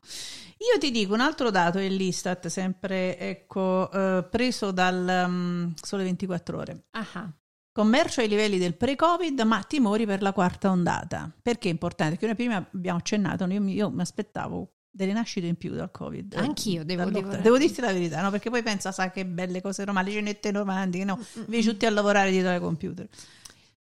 Io 0.73 0.79
ti 0.79 0.91
dico 0.91 1.15
un 1.15 1.21
altro 1.21 1.51
dato 1.51 1.79
dell'Istat, 1.79 2.47
sempre 2.47 3.19
ecco, 3.19 3.91
eh, 3.91 4.25
preso 4.31 4.71
dal 4.71 5.27
mm, 5.29 5.71
Sole 5.81 6.05
24 6.05 6.59
Ore. 6.59 6.85
Ah, 6.91 7.33
Commercio 7.73 8.21
ai 8.21 8.29
livelli 8.29 8.59
del 8.59 8.77
pre-Covid, 8.77 9.41
ma 9.41 9.63
timori 9.63 10.05
per 10.05 10.21
la 10.23 10.33
quarta 10.33 10.71
ondata. 10.71 11.33
Perché 11.41 11.69
è 11.69 11.73
importante? 11.73 12.13
Perché 12.13 12.27
noi 12.27 12.35
prima 12.37 12.69
abbiamo 12.75 12.99
accennato, 12.99 13.45
io 13.47 13.61
mi, 13.61 13.73
io 13.73 13.91
mi 13.91 14.03
aspettavo 14.03 14.73
delle 14.95 15.13
nascite 15.15 15.47
in 15.47 15.57
più 15.57 15.73
dal 15.75 15.91
Covid. 15.91 16.35
Anch'io, 16.35 16.85
devo- 16.85 17.09
devo- 17.11 17.37
devo 17.37 17.57
dirti 17.57 17.81
la 17.81 17.93
verità, 17.93 18.21
no? 18.21 18.31
Perché 18.31 18.51
poi 18.51 18.63
pensa, 18.63 18.93
sa 18.93 19.11
che 19.11 19.25
belle 19.25 19.63
cose 19.63 19.85
romane, 19.85 20.09
le 20.09 20.15
cenette 20.15 20.51
romantiche, 20.53 21.05
no? 21.05 21.19
Invece 21.37 21.71
tutti 21.71 21.87
a 21.87 21.91
lavorare 21.91 22.31
dietro 22.31 22.51
ai 22.51 22.61
computer, 22.61 23.09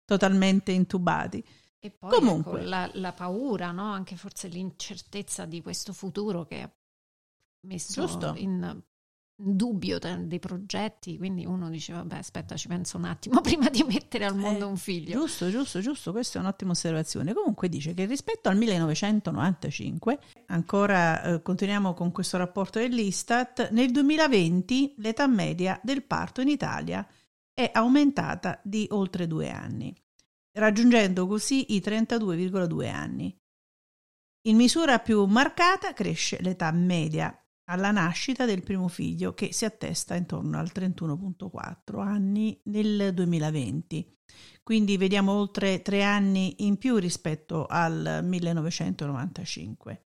totalmente 0.05 0.72
intubati. 0.72 1.44
E 1.79 1.90
poi 1.90 2.11
Comunque. 2.11 2.61
ecco, 2.61 2.68
la, 2.68 2.90
la 2.94 3.12
paura, 3.12 3.72
no? 3.72 3.92
anche 3.92 4.16
forse 4.16 4.48
l'incertezza 4.48 5.44
di 5.44 5.61
questo 5.61 5.92
futuro 5.92 6.44
che 6.44 6.62
ha 6.62 6.70
messo 7.66 8.07
Giusto. 8.07 8.35
in 8.37 8.81
dubbio 9.35 9.98
dei 9.98 10.38
progetti, 10.38 11.16
quindi 11.18 11.44
uno 11.44 11.68
dice 11.68 11.92
vabbè 11.92 12.16
aspetta 12.18 12.55
ci 12.57 12.68
penso 12.68 12.96
un 12.98 13.05
attimo 13.05 13.40
prima 13.42 13.68
di 13.68 13.83
mettere 13.83 14.25
al 14.27 14.37
mondo 14.37 14.66
Eh, 14.66 14.68
un 14.68 14.77
figlio. 14.77 15.18
Giusto, 15.18 15.51
giusto, 15.51 15.81
giusto, 15.81 16.12
questa 16.12 16.38
è 16.38 16.42
un'ottima 16.42 16.70
osservazione. 16.70 17.35
Comunque 17.35 17.68
dice 17.68 17.94
che 17.94 18.05
rispetto 18.05 18.48
al 18.48 18.57
1995, 18.57 20.20
ancora 20.52 21.22
eh, 21.22 21.42
continuiamo 21.42 21.94
con 21.94 22.12
questo 22.12 22.36
rapporto 22.36 22.78
dell'Istat, 22.78 23.70
nel 23.70 23.90
2020 23.90 24.94
l'età 24.98 25.26
media 25.26 25.80
del 25.82 26.04
parto 26.04 26.40
in 26.40 26.48
Italia 26.48 27.06
è 27.52 27.70
aumentata 27.72 28.60
di 28.62 28.86
oltre 28.90 29.26
due 29.26 29.50
anni, 29.50 29.94
raggiungendo 30.52 31.26
così 31.26 31.74
i 31.74 31.80
32,2 31.80 32.88
anni. 32.90 33.36
In 34.46 34.56
misura 34.56 34.98
più 34.98 35.24
marcata 35.24 35.92
cresce 35.92 36.40
l'età 36.40 36.70
media 36.72 37.36
alla 37.70 37.90
nascita 37.90 38.44
del 38.44 38.62
primo 38.62 38.88
figlio 38.88 39.34
che 39.34 39.52
si 39.52 39.64
attesta 39.64 40.14
intorno 40.14 40.58
al 40.58 40.70
31,4 40.74 42.00
anni 42.00 42.60
nel 42.64 43.14
2020. 43.14 44.18
Quindi 44.62 44.96
vediamo 44.96 45.32
oltre 45.32 45.82
tre 45.82 46.02
anni 46.02 46.66
in 46.66 46.76
più 46.76 46.96
rispetto 46.96 47.66
al 47.66 48.20
1995. 48.22 50.06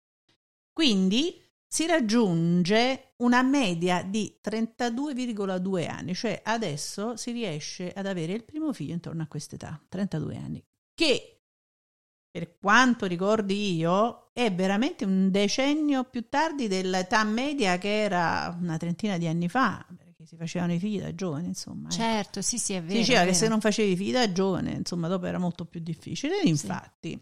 Quindi 0.74 1.40
si 1.68 1.88
raggiunge 1.88 3.14
una 3.18 3.42
media 3.42 4.04
di 4.04 4.38
32,2 4.44 5.88
anni, 5.88 6.14
cioè 6.14 6.42
adesso 6.44 7.16
si 7.16 7.32
riesce 7.32 7.92
ad 7.92 8.06
avere 8.06 8.34
il 8.34 8.44
primo 8.44 8.74
figlio 8.74 8.94
intorno 8.94 9.24
a 9.24 9.28
quest'età, 9.28 9.82
32 9.88 10.36
anni, 10.36 10.64
che 10.94 11.42
per 12.30 12.58
quanto 12.58 13.06
ricordi 13.06 13.76
io 13.76 14.32
è 14.34 14.52
veramente 14.52 15.06
un 15.06 15.30
decennio 15.30 16.04
più 16.04 16.28
tardi 16.30 16.68
dell'età 16.68 17.24
media 17.24 17.78
che 17.78 18.02
era 18.02 18.56
una 18.60 18.78
trentina 18.78 19.18
di 19.18 19.28
anni 19.28 19.48
fa, 19.50 19.86
perché 19.96 20.26
si 20.26 20.36
facevano 20.36 20.74
i 20.74 20.80
figli 20.80 21.00
da 21.00 21.14
giovani, 21.14 21.48
insomma. 21.48 21.90
eh. 21.90 21.92
Certo, 21.92 22.42
sì, 22.42 22.58
sì, 22.58 22.74
è 22.74 22.82
vero. 22.82 22.94
si 22.94 23.00
diceva 23.00 23.26
che 23.26 23.34
se 23.34 23.48
non 23.48 23.62
facevi 23.62 23.92
i 23.92 23.96
figli 23.96 24.12
da 24.12 24.32
giovane, 24.32 24.72
insomma, 24.72 25.08
dopo 25.08 25.28
era 25.28 25.38
molto 25.38 25.66
più 25.66 25.80
difficile. 25.80 26.42
Infatti, 26.44 27.20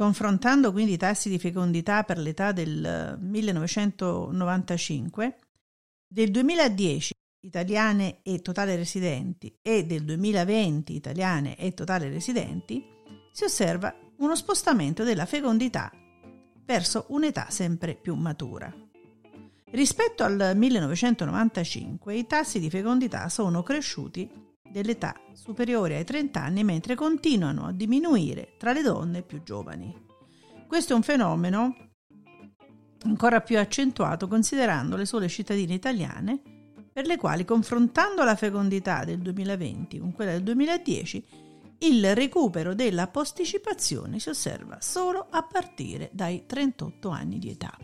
confrontando 0.00 0.72
quindi 0.72 0.92
i 0.92 0.96
tassi 0.96 1.28
di 1.28 1.38
fecondità 1.38 2.04
per 2.04 2.16
l'età 2.16 2.52
del 2.52 2.82
eh, 2.82 3.18
1995, 3.22 5.36
del 6.08 6.30
2010 6.30 7.12
italiane 7.40 8.20
e 8.22 8.40
totale 8.40 8.76
residenti 8.76 9.54
e 9.60 9.84
del 9.84 10.04
2020 10.04 10.94
italiane 10.94 11.54
e 11.58 11.74
totale 11.74 12.08
residenti, 12.08 12.82
si 13.30 13.44
osserva 13.44 13.94
uno 14.20 14.34
spostamento 14.34 15.04
della 15.04 15.26
fecondità 15.26 15.92
verso 16.64 17.04
un'età 17.08 17.50
sempre 17.50 17.94
più 17.94 18.14
matura. 18.14 18.74
Rispetto 19.66 20.24
al 20.24 20.52
1995 20.56 22.14
i 22.14 22.26
tassi 22.26 22.58
di 22.58 22.70
fecondità 22.70 23.28
sono 23.28 23.62
cresciuti 23.62 24.49
dell'età 24.70 25.14
superiore 25.32 25.96
ai 25.96 26.04
30 26.04 26.40
anni 26.40 26.64
mentre 26.64 26.94
continuano 26.94 27.66
a 27.66 27.72
diminuire 27.72 28.54
tra 28.58 28.72
le 28.72 28.82
donne 28.82 29.22
più 29.22 29.42
giovani. 29.42 29.94
Questo 30.66 30.92
è 30.92 30.96
un 30.96 31.02
fenomeno 31.02 31.76
ancora 33.04 33.40
più 33.40 33.58
accentuato 33.58 34.28
considerando 34.28 34.96
le 34.96 35.04
sole 35.04 35.28
cittadine 35.28 35.74
italiane 35.74 36.40
per 36.92 37.06
le 37.06 37.16
quali 37.16 37.44
confrontando 37.44 38.24
la 38.24 38.36
fecondità 38.36 39.04
del 39.04 39.18
2020 39.18 39.98
con 39.98 40.12
quella 40.12 40.32
del 40.32 40.42
2010 40.42 41.26
il 41.82 42.14
recupero 42.14 42.74
della 42.74 43.06
posticipazione 43.06 44.18
si 44.18 44.28
osserva 44.28 44.78
solo 44.80 45.26
a 45.30 45.42
partire 45.42 46.10
dai 46.12 46.44
38 46.44 47.08
anni 47.08 47.38
di 47.38 47.50
età. 47.50 47.76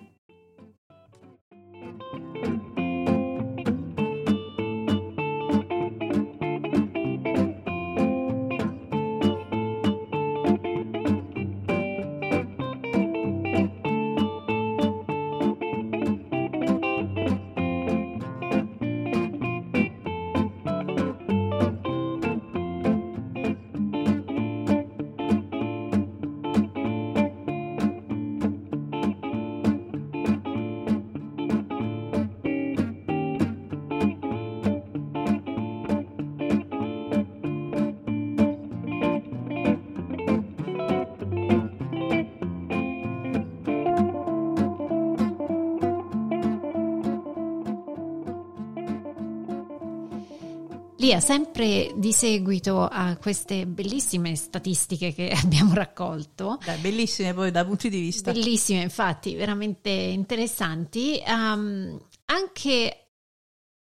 Lia, 51.06 51.20
sempre 51.20 51.92
di 51.94 52.12
seguito 52.12 52.82
a 52.84 53.16
queste 53.16 53.64
bellissime 53.64 54.34
statistiche 54.34 55.14
che 55.14 55.30
abbiamo 55.40 55.72
raccolto, 55.72 56.58
Dai, 56.64 56.80
bellissime 56.80 57.32
poi 57.32 57.52
da 57.52 57.64
punti 57.64 57.88
di 57.88 58.00
vista. 58.00 58.32
bellissime 58.32 58.82
infatti, 58.82 59.36
veramente 59.36 59.88
interessanti, 59.88 61.16
ehm, 61.24 61.96
anche 62.24 63.10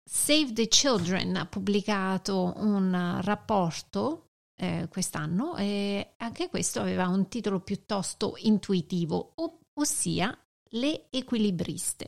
Save 0.03 0.51
the 0.51 0.67
Children 0.67 1.37
ha 1.37 1.45
pubblicato 1.45 2.55
un 2.57 3.21
rapporto 3.21 4.31
eh, 4.57 4.89
quest'anno 4.89 5.55
e 5.55 6.15
anche 6.17 6.49
questo 6.49 6.81
aveva 6.81 7.07
un 7.07 7.29
titolo 7.29 7.61
piuttosto 7.61 8.33
intuitivo, 8.39 9.31
o- 9.35 9.59
ossia 9.75 10.37
Le 10.71 11.05
equilibriste. 11.09 12.05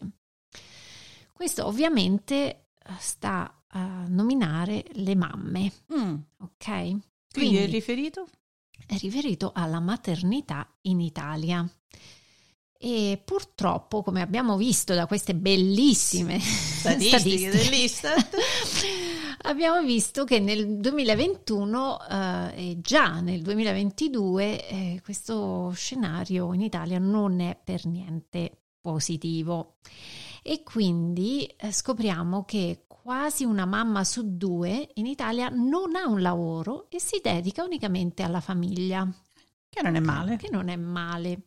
Questo 1.32 1.66
ovviamente 1.66 2.72
sta 3.00 3.65
a 3.76 4.06
nominare 4.08 4.86
le 4.94 5.16
mamme, 5.16 5.72
Mm, 5.94 6.16
ok? 6.40 6.98
Quindi 7.32 7.58
è 7.58 7.68
riferito? 7.68 8.28
è 8.88 8.98
riferito 8.98 9.52
alla 9.54 9.80
maternità 9.80 10.68
in 10.82 11.00
Italia. 11.00 11.68
E 12.78 13.22
purtroppo, 13.24 14.04
come 14.04 14.22
abbiamo 14.22 14.58
visto 14.58 14.94
da 14.94 15.08
queste 15.08 15.34
bellissime 15.34 16.40
Statistiche 16.40 17.50
dell'Istat. 17.50 18.36
abbiamo 19.44 19.82
visto 19.82 20.24
che 20.24 20.40
nel 20.40 20.78
2021 20.80 22.08
eh, 22.08 22.70
e 22.70 22.82
già 22.82 23.22
nel 23.22 23.42
2022 23.42 24.68
eh, 24.68 25.02
questo 25.04 25.72
scenario 25.76 26.54
in 26.54 26.62
Italia 26.62 27.00
non 27.00 27.40
è 27.40 27.58
per 27.62 27.86
niente 27.86 28.58
positivo. 28.82 29.78
E 30.48 30.62
quindi 30.62 31.44
eh, 31.58 31.72
scopriamo 31.72 32.46
che 32.46 32.84
quasi 32.88 33.46
una 33.46 33.66
mamma 33.66 34.04
su 34.04 34.38
due 34.38 34.90
in 34.94 35.08
Italia 35.08 35.50
non 35.50 35.96
ha 35.96 36.08
un 36.08 36.22
lavoro 36.22 36.86
e 36.92 37.00
si 37.00 37.20
dedica 37.20 37.64
unicamente 37.64 38.22
alla 38.22 38.42
famiglia 38.42 39.12
Che 39.68 39.82
non 39.82 39.96
è 39.96 40.00
male. 40.00 40.38
che 40.38 40.50
non 40.52 40.68
è 40.68 40.76
male. 40.76 41.46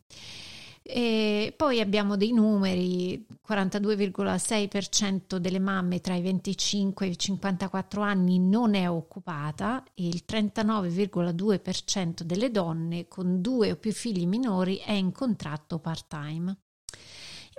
E 0.81 1.53
poi 1.55 1.79
abbiamo 1.79 2.17
dei 2.17 2.33
numeri, 2.33 3.25
42,6% 3.47 5.37
delle 5.37 5.59
mamme 5.59 6.01
tra 6.01 6.15
i 6.15 6.21
25 6.21 7.05
e 7.05 7.09
i 7.11 7.17
54 7.17 8.01
anni 8.01 8.37
non 8.37 8.73
è 8.73 8.89
occupata 8.89 9.81
e 9.93 10.07
il 10.09 10.25
39,2% 10.27 12.23
delle 12.23 12.51
donne 12.51 13.07
con 13.07 13.39
due 13.39 13.71
o 13.71 13.75
più 13.77 13.93
figli 13.93 14.27
minori 14.27 14.75
è 14.77 14.91
in 14.91 15.13
contratto 15.13 15.79
part-time. 15.79 16.57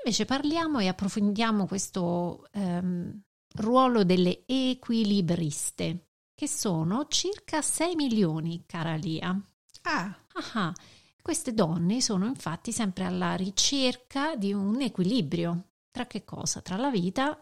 Invece 0.02 0.24
parliamo 0.24 0.78
e 0.78 0.88
approfondiamo 0.88 1.66
questo 1.66 2.48
ehm, 2.52 3.20
ruolo 3.56 4.04
delle 4.04 4.44
equilibriste, 4.46 6.08
che 6.34 6.48
sono 6.48 7.06
circa 7.08 7.60
6 7.60 7.94
milioni, 7.96 8.64
cara 8.66 8.94
Lia. 8.94 9.38
Ah, 9.82 10.20
Ah, 10.54 10.72
queste 11.20 11.52
donne 11.52 12.00
sono 12.00 12.26
infatti 12.26 12.72
sempre 12.72 13.04
alla 13.04 13.34
ricerca 13.34 14.36
di 14.36 14.52
un 14.52 14.80
equilibrio 14.80 15.72
tra 15.90 16.06
che 16.06 16.24
cosa? 16.24 16.62
Tra 16.62 16.76
la 16.76 16.90
vita 16.90 17.38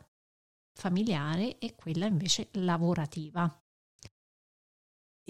familiare 0.72 1.58
e 1.58 1.74
quella 1.74 2.06
invece 2.06 2.48
lavorativa. 2.52 3.62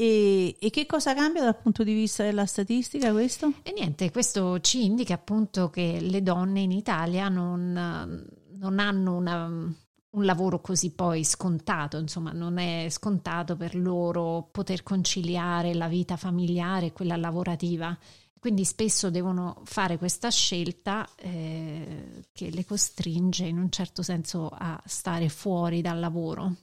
E, 0.01 0.55
e 0.61 0.71
che 0.71 0.87
cosa 0.87 1.13
cambia 1.13 1.43
dal 1.43 1.57
punto 1.57 1.83
di 1.83 1.93
vista 1.93 2.23
della 2.23 2.47
statistica 2.47 3.11
questo? 3.11 3.55
E 3.65 3.73
niente, 3.73 4.13
questo 4.13 4.61
ci 4.61 4.85
indica 4.85 5.15
appunto 5.15 5.71
che 5.71 5.99
le 6.01 6.23
donne 6.23 6.61
in 6.61 6.71
Italia 6.71 7.29
non, 7.29 8.25
non 8.53 8.79
hanno 8.79 9.17
una, 9.17 9.47
un 9.47 10.25
lavoro 10.25 10.61
così 10.61 10.93
poi 10.93 11.25
scontato, 11.25 11.99
insomma 11.99 12.31
non 12.31 12.59
è 12.59 12.87
scontato 12.91 13.57
per 13.57 13.75
loro 13.75 14.49
poter 14.53 14.85
conciliare 14.85 15.75
la 15.75 15.89
vita 15.89 16.17
familiare 16.17 16.87
e 16.87 16.93
quella 16.93 17.17
lavorativa. 17.17 17.99
Quindi 18.39 18.65
spesso 18.65 19.11
devono 19.11 19.63
fare 19.65 19.99
questa 19.99 20.31
scelta 20.31 21.09
eh, 21.17 22.23
che 22.33 22.51
le 22.51 22.65
costringe 22.65 23.47
in 23.47 23.59
un 23.59 23.73
certo 23.73 24.05
senso 24.05 24.49
a 24.49 24.81
stare 24.87 25.29
fuori 25.29 25.81
dal 25.81 25.99
lavoro. 25.99 26.55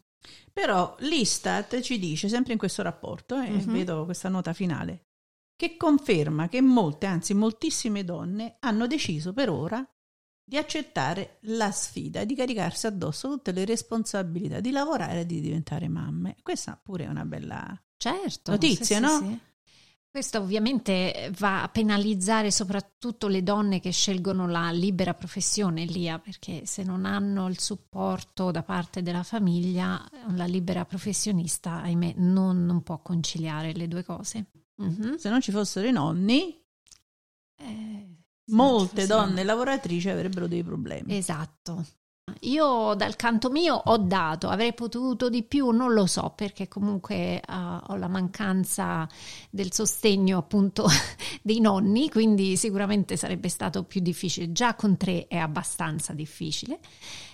Però 0.52 0.96
l'Istat 1.00 1.80
ci 1.82 2.00
dice, 2.00 2.30
sempre 2.30 2.54
in 2.54 2.60
questo 2.60 2.82
rapporto, 2.82 3.40
e 3.40 3.50
Mhm. 3.52 3.72
vedo 3.72 4.06
questa 4.06 4.30
nota 4.30 4.54
finale, 4.54 5.08
che 5.56 5.78
conferma 5.78 6.48
che 6.48 6.62
molte, 6.62 7.06
anzi 7.06 7.34
moltissime 7.34 8.04
donne 8.04 8.58
hanno 8.60 8.88
deciso 8.88 9.34
per 9.34 9.50
ora 9.50 9.88
di 10.48 10.58
accettare 10.58 11.40
la 11.44 11.72
sfida, 11.72 12.24
di 12.24 12.36
caricarsi 12.36 12.86
addosso 12.86 13.30
tutte 13.30 13.52
le 13.52 13.66
responsabilità, 13.66 14.60
di 14.60 14.72
lavorare 14.72 15.22
e 15.22 15.26
di 15.26 15.42
diventare 15.42 15.88
mamme. 15.88 16.36
Questa 16.44 16.80
pure 16.82 17.06
è 17.06 17.08
una 17.08 17.26
bella... 17.26 17.80
Certo. 17.98 18.52
Notizie, 18.52 18.86
sì, 18.86 19.00
no? 19.00 19.18
sì, 19.20 19.26
sì. 19.26 19.40
Questo 20.16 20.40
ovviamente 20.40 21.30
va 21.40 21.64
a 21.64 21.68
penalizzare 21.68 22.50
soprattutto 22.50 23.28
le 23.28 23.44
donne 23.44 23.82
che 23.82 23.92
scelgono 23.92 24.48
la 24.48 24.72
libera 24.72 25.14
professione, 25.14 25.84
Lia, 25.84 26.20
perché 26.20 26.66
se 26.66 26.84
non 26.84 27.04
hanno 27.04 27.50
il 27.50 27.60
supporto 27.60 28.50
da 28.50 28.64
parte 28.64 29.02
della 29.02 29.24
famiglia, 29.24 30.02
la 30.36 30.46
libera 30.46 30.86
professionista, 30.86 31.82
ahimè, 31.82 32.14
non, 32.16 32.64
non 32.66 32.82
può 32.82 33.02
conciliare 33.02 33.74
le 33.74 33.90
due 33.90 34.06
cose. 34.06 34.52
Mhm. 34.76 35.18
Se 35.18 35.30
non 35.30 35.42
ci 35.42 35.52
fossero 35.52 35.86
i 35.86 35.92
nonni, 35.92 36.64
Eh, 37.58 38.16
molte 38.52 39.02
fossero- 39.02 39.20
donne 39.20 39.44
lavoratrici 39.44 40.08
avrebbero 40.08 40.48
dei 40.48 40.64
problemi. 40.64 41.18
Esatto, 41.18 41.86
Io 42.42 42.96
dal 42.96 43.16
canto 43.16 43.50
mio 43.50 43.76
ho 43.76 43.98
dato, 43.98 44.50
avrei 44.50 44.74
potuto 44.74 45.30
di 45.30 45.44
più, 45.44 45.70
non 45.70 45.94
lo 45.94 46.06
so, 46.06 46.32
perché 46.36 46.68
comunque 46.68 47.42
uh, 47.48 47.92
ho 47.92 47.96
la 47.96 48.08
mancanza 48.08 49.08
del 49.50 49.72
sostegno 49.72 50.40
appunto 50.40 50.88
dei 51.42 51.60
nonni, 51.60 52.10
quindi 52.10 52.58
sicuramente 52.58 53.16
sarebbe 53.16 53.50
stato 53.50 53.84
più 53.84 54.02
difficile. 54.02 54.52
Già 54.52 54.76
con 54.76 54.98
tre 54.98 55.28
è 55.28 55.38
abbastanza 55.38 56.14
difficile 56.14 56.80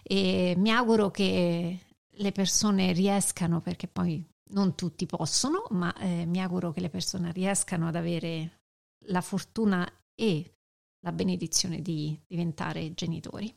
e 0.04 0.56
mi 0.58 0.72
auguro 0.72 1.10
che 1.10 1.80
le 2.10 2.32
persone 2.32 2.92
riescano, 2.92 3.62
perché 3.62 3.88
poi 3.88 4.26
non 4.52 4.76
tutti 4.76 5.06
possono, 5.06 5.66
ma 5.72 5.94
eh, 6.00 6.26
mi 6.26 6.42
auguro 6.42 6.72
che 6.72 6.82
le 6.82 6.90
persone 6.90 7.32
riescano 7.32 7.88
ad 7.88 7.96
avere 7.96 8.60
la 9.08 9.22
fortuna 9.22 9.90
e 10.16 10.54
la 11.00 11.12
benedizione 11.12 11.82
di 11.82 12.20
diventare 12.28 12.94
genitori. 12.94 13.54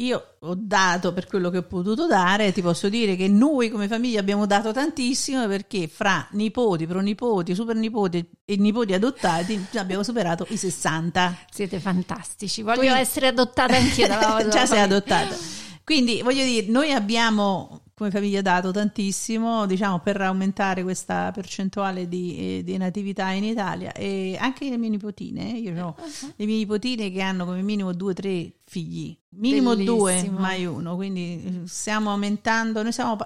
Io 0.00 0.36
ho 0.40 0.54
dato 0.54 1.14
per 1.14 1.26
quello 1.26 1.48
che 1.48 1.56
ho 1.58 1.62
potuto 1.62 2.06
dare, 2.06 2.52
ti 2.52 2.60
posso 2.60 2.90
dire 2.90 3.16
che 3.16 3.28
noi 3.28 3.70
come 3.70 3.88
famiglia 3.88 4.20
abbiamo 4.20 4.44
dato 4.44 4.70
tantissimo 4.70 5.46
perché 5.46 5.88
fra 5.88 6.28
nipoti, 6.32 6.86
pronipoti, 6.86 7.54
supernipoti 7.54 8.28
e 8.44 8.56
nipoti 8.56 8.92
adottati 8.92 9.66
abbiamo 9.76 10.02
superato 10.02 10.46
i 10.50 10.58
60. 10.58 11.46
Siete 11.50 11.80
fantastici, 11.80 12.60
voglio 12.60 12.80
Quindi... 12.80 12.98
essere 12.98 13.28
adottata 13.28 13.74
anch'io. 13.74 14.06
Già 14.50 14.66
sei 14.66 14.80
adottata. 14.80 15.34
Quindi 15.82 16.20
voglio 16.20 16.44
dire, 16.44 16.66
noi 16.66 16.92
abbiamo 16.92 17.85
come 17.96 18.10
famiglia 18.10 18.42
dato 18.42 18.72
tantissimo, 18.72 19.64
diciamo, 19.64 20.00
per 20.00 20.20
aumentare 20.20 20.82
questa 20.82 21.30
percentuale 21.32 22.06
di, 22.06 22.58
eh, 22.58 22.62
di 22.62 22.76
natività 22.76 23.30
in 23.30 23.42
Italia 23.42 23.92
e 23.92 24.36
anche 24.38 24.68
le 24.68 24.76
mie 24.76 24.90
nipotine, 24.90 25.44
io 25.44 25.72
ho 25.82 25.96
uh-huh. 25.98 26.32
le 26.36 26.44
mie 26.44 26.58
nipotine 26.58 27.10
che 27.10 27.22
hanno 27.22 27.46
come 27.46 27.62
minimo 27.62 27.94
due 27.94 28.10
o 28.10 28.14
tre 28.14 28.52
figli, 28.66 29.16
minimo 29.30 29.70
Bellissimo. 29.70 29.96
due, 29.96 30.28
mai 30.28 30.66
uno, 30.66 30.94
quindi 30.94 31.42
eh, 31.42 31.66
stiamo 31.66 32.10
aumentando, 32.10 32.82
noi 32.82 32.92
siamo, 32.92 33.16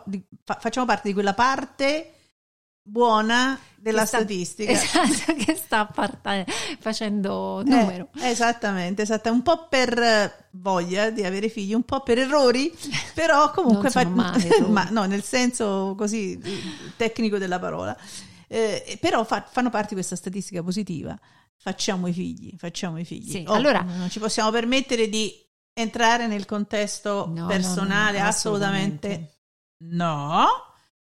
facciamo 0.44 0.86
parte 0.86 1.08
di 1.08 1.14
quella 1.14 1.34
parte 1.34 2.12
buona 2.90 3.58
della 3.76 4.04
sta, 4.04 4.18
statistica. 4.18 4.72
Esatto, 4.72 5.34
che 5.34 5.54
sta 5.54 5.86
part- 5.86 6.44
facendo 6.80 7.62
numero. 7.64 8.08
Eh, 8.16 8.28
esattamente, 8.28 9.02
esatto, 9.02 9.30
un 9.30 9.42
po' 9.42 9.68
per 9.68 10.48
voglia 10.52 11.10
di 11.10 11.24
avere 11.24 11.48
figli 11.48 11.72
un 11.72 11.84
po' 11.84 12.02
per 12.02 12.18
errori 12.18 12.76
però 13.14 13.50
comunque 13.52 13.90
fa- 13.90 14.04
ma, 14.66 14.88
no, 14.90 15.04
nel 15.04 15.22
senso 15.22 15.94
così 15.96 16.38
tecnico 16.96 17.38
della 17.38 17.58
parola. 17.58 17.96
Eh, 18.48 18.98
però 19.00 19.24
fa- 19.24 19.46
fanno 19.48 19.70
parte 19.70 19.88
di 19.90 19.94
questa 19.94 20.16
statistica 20.16 20.62
positiva. 20.62 21.18
Facciamo 21.56 22.06
i 22.08 22.12
figli 22.12 22.54
facciamo 22.56 22.98
i 22.98 23.04
figli. 23.04 23.30
Sì, 23.30 23.44
oh, 23.46 23.52
allora 23.52 23.82
non 23.82 24.10
ci 24.10 24.18
possiamo 24.18 24.50
permettere 24.50 25.08
di 25.08 25.32
entrare 25.72 26.26
nel 26.26 26.46
contesto 26.46 27.30
no, 27.32 27.46
personale 27.46 28.18
no, 28.18 28.24
no, 28.24 28.28
assolutamente. 28.28 29.06
assolutamente. 29.06 29.38
no 29.94 30.46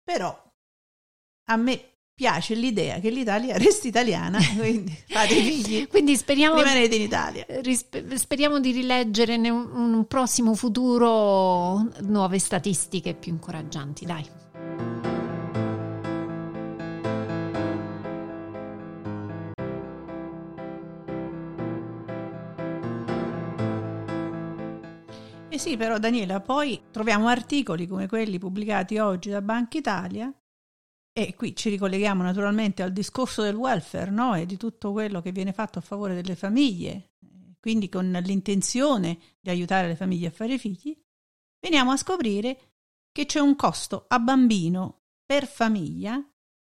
però 0.05 0.45
a 1.46 1.57
me 1.57 1.88
piace 2.14 2.54
l'idea 2.54 3.00
che 3.00 3.11
l'Italia 3.11 3.57
resti 3.59 3.88
italiana, 3.88 4.38
quindi 4.57 4.96
fate 5.09 5.35
figli, 5.35 5.88
quindi 5.88 6.16
speriamo, 6.16 6.57
rimanete 6.57 6.94
in 6.94 7.02
Italia. 7.02 7.44
Rispe, 7.48 8.16
speriamo 8.16 8.61
di 8.61 8.70
rileggere 8.70 9.35
in 9.35 9.50
un, 9.50 9.68
un 9.74 10.07
prossimo 10.07 10.54
futuro 10.54 11.88
nuove 12.02 12.38
statistiche 12.38 13.14
più 13.14 13.33
incoraggianti, 13.33 14.07
dai. 14.07 14.42
Eh 25.48 25.59
sì, 25.59 25.76
però 25.76 25.98
Daniela, 25.98 26.40
poi 26.40 26.80
troviamo 26.90 27.28
articoli 27.28 27.87
come 27.87 28.09
quelli 28.09 28.40
pubblicati 28.40 28.98
oggi 28.98 29.30
da 29.30 29.40
Banca 29.40 29.78
Italia 29.78 30.33
e 31.16 31.37
qui 31.37 31.55
ci 31.55 31.70
ricolleghiamo 31.70 32.24
naturalmente 32.24 32.83
al 32.83 32.92
discorso 32.92 33.40
del 33.40 33.55
welfare 33.55 34.11
no? 34.11 34.35
e 34.35 34.46
di 34.46 34.57
tutto 34.57 34.90
quello 34.90 35.22
che 35.22 35.31
viene 35.31 35.53
fatto 35.53 35.79
a 35.79 35.83
favore 35.83 36.16
delle 36.16 36.35
famiglie, 36.35 37.12
quindi 37.61 37.88
con 37.88 38.11
l'intenzione 38.11 39.18
di 39.40 39.48
aiutare 39.48 39.87
le 39.87 39.94
famiglie 39.94 40.27
a 40.27 40.33
fare 40.33 40.59
figli, 40.59 41.00
veniamo 41.61 41.92
a 41.92 41.96
scoprire 41.96 42.72
che 43.12 43.27
c'è 43.27 43.38
un 43.38 43.55
costo 43.55 44.07
a 44.09 44.18
bambino 44.18 45.03
per 45.24 45.46
famiglia 45.46 46.20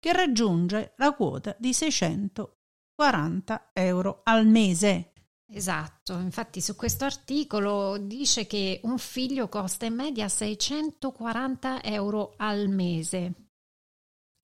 che 0.00 0.12
raggiunge 0.12 0.94
la 0.96 1.14
quota 1.14 1.54
di 1.56 1.72
640 1.72 3.70
euro 3.74 4.22
al 4.24 4.44
mese. 4.44 5.12
Esatto, 5.46 6.18
infatti 6.18 6.60
su 6.60 6.74
questo 6.74 7.04
articolo 7.04 7.96
dice 7.96 8.48
che 8.48 8.80
un 8.82 8.98
figlio 8.98 9.48
costa 9.48 9.86
in 9.86 9.94
media 9.94 10.26
640 10.28 11.84
euro 11.84 12.34
al 12.38 12.68
mese. 12.68 13.41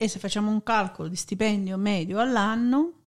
E 0.00 0.06
se 0.06 0.20
facciamo 0.20 0.52
un 0.52 0.62
calcolo 0.62 1.08
di 1.08 1.16
stipendio 1.16 1.76
medio 1.76 2.20
all'anno? 2.20 3.02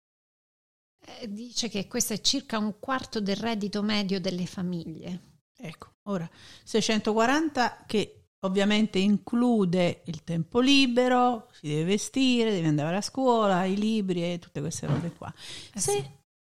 Eh, 1.04 1.32
dice 1.32 1.69
che 1.69 1.88
questo 1.88 2.12
è 2.12 2.19
circa 2.19 2.58
un 2.58 2.80
quarto 2.80 3.21
del 3.21 3.38
reddito 3.38 3.82
medio 3.82 4.19
delle 4.19 4.45
famiglie. 4.45 5.39
Ecco, 5.58 5.93
ora 6.10 6.30
640 6.63 7.86
che 7.88 8.25
ovviamente 8.45 8.99
include 8.99 10.01
il 10.06 10.23
tempo 10.25 10.60
libero, 10.60 11.47
si 11.51 11.67
deve 11.67 11.86
vestire, 11.86 12.51
deve 12.51 12.67
andare 12.67 12.97
a 12.97 13.01
scuola, 13.01 13.63
i 13.63 13.77
libri 13.77 14.34
e 14.34 14.39
tutte 14.39 14.60
queste 14.60 14.86
robe 14.88 15.12
qua. 15.12 15.34
Eh 15.73 15.80
se 15.80 15.91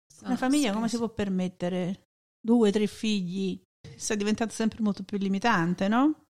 sì. 0.07 0.25
una 0.25 0.37
famiglia 0.37 0.73
come 0.73 0.89
si 0.89 0.97
può 0.97 1.09
permettere 1.09 2.09
due, 2.39 2.71
tre 2.71 2.85
figli? 2.85 3.59
Sta 3.95 4.13
diventando 4.13 4.53
sempre 4.53 4.81
molto 4.81 5.03
più 5.03 5.17
limitante, 5.17 5.87
no? 5.87 6.24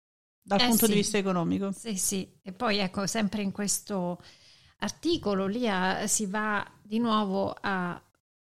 Dal 0.42 0.60
eh 0.60 0.68
punto 0.68 0.86
sì. 0.86 0.92
di 0.92 0.98
vista 0.98 1.18
economico. 1.18 1.72
Sì, 1.72 1.96
sì. 1.96 2.40
E 2.42 2.52
poi 2.52 2.78
ecco, 2.78 3.06
sempre 3.08 3.42
in 3.42 3.52
questo 3.52 4.22
articolo 4.80 5.46
lì 5.46 5.68
a, 5.68 6.08
si 6.08 6.26
va 6.26 6.70
di 6.82 7.00
nuovo 7.00 7.56
a, 7.60 7.92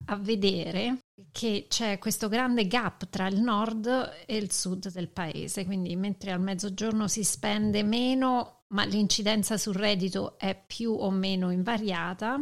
a 0.05 0.15
vedere 0.15 0.99
che 1.31 1.65
c'è 1.67 1.99
questo 1.99 2.29
grande 2.29 2.67
gap 2.67 3.09
tra 3.09 3.27
il 3.27 3.41
nord 3.41 4.23
e 4.25 4.37
il 4.37 4.51
sud 4.51 4.91
del 4.91 5.09
paese, 5.09 5.65
quindi 5.65 5.95
mentre 5.95 6.31
al 6.31 6.41
mezzogiorno 6.41 7.07
si 7.07 7.23
spende 7.23 7.83
meno, 7.83 8.63
ma 8.69 8.85
l'incidenza 8.85 9.57
sul 9.57 9.75
reddito 9.75 10.37
è 10.37 10.61
più 10.65 10.91
o 10.91 11.11
meno 11.11 11.51
invariata. 11.51 12.41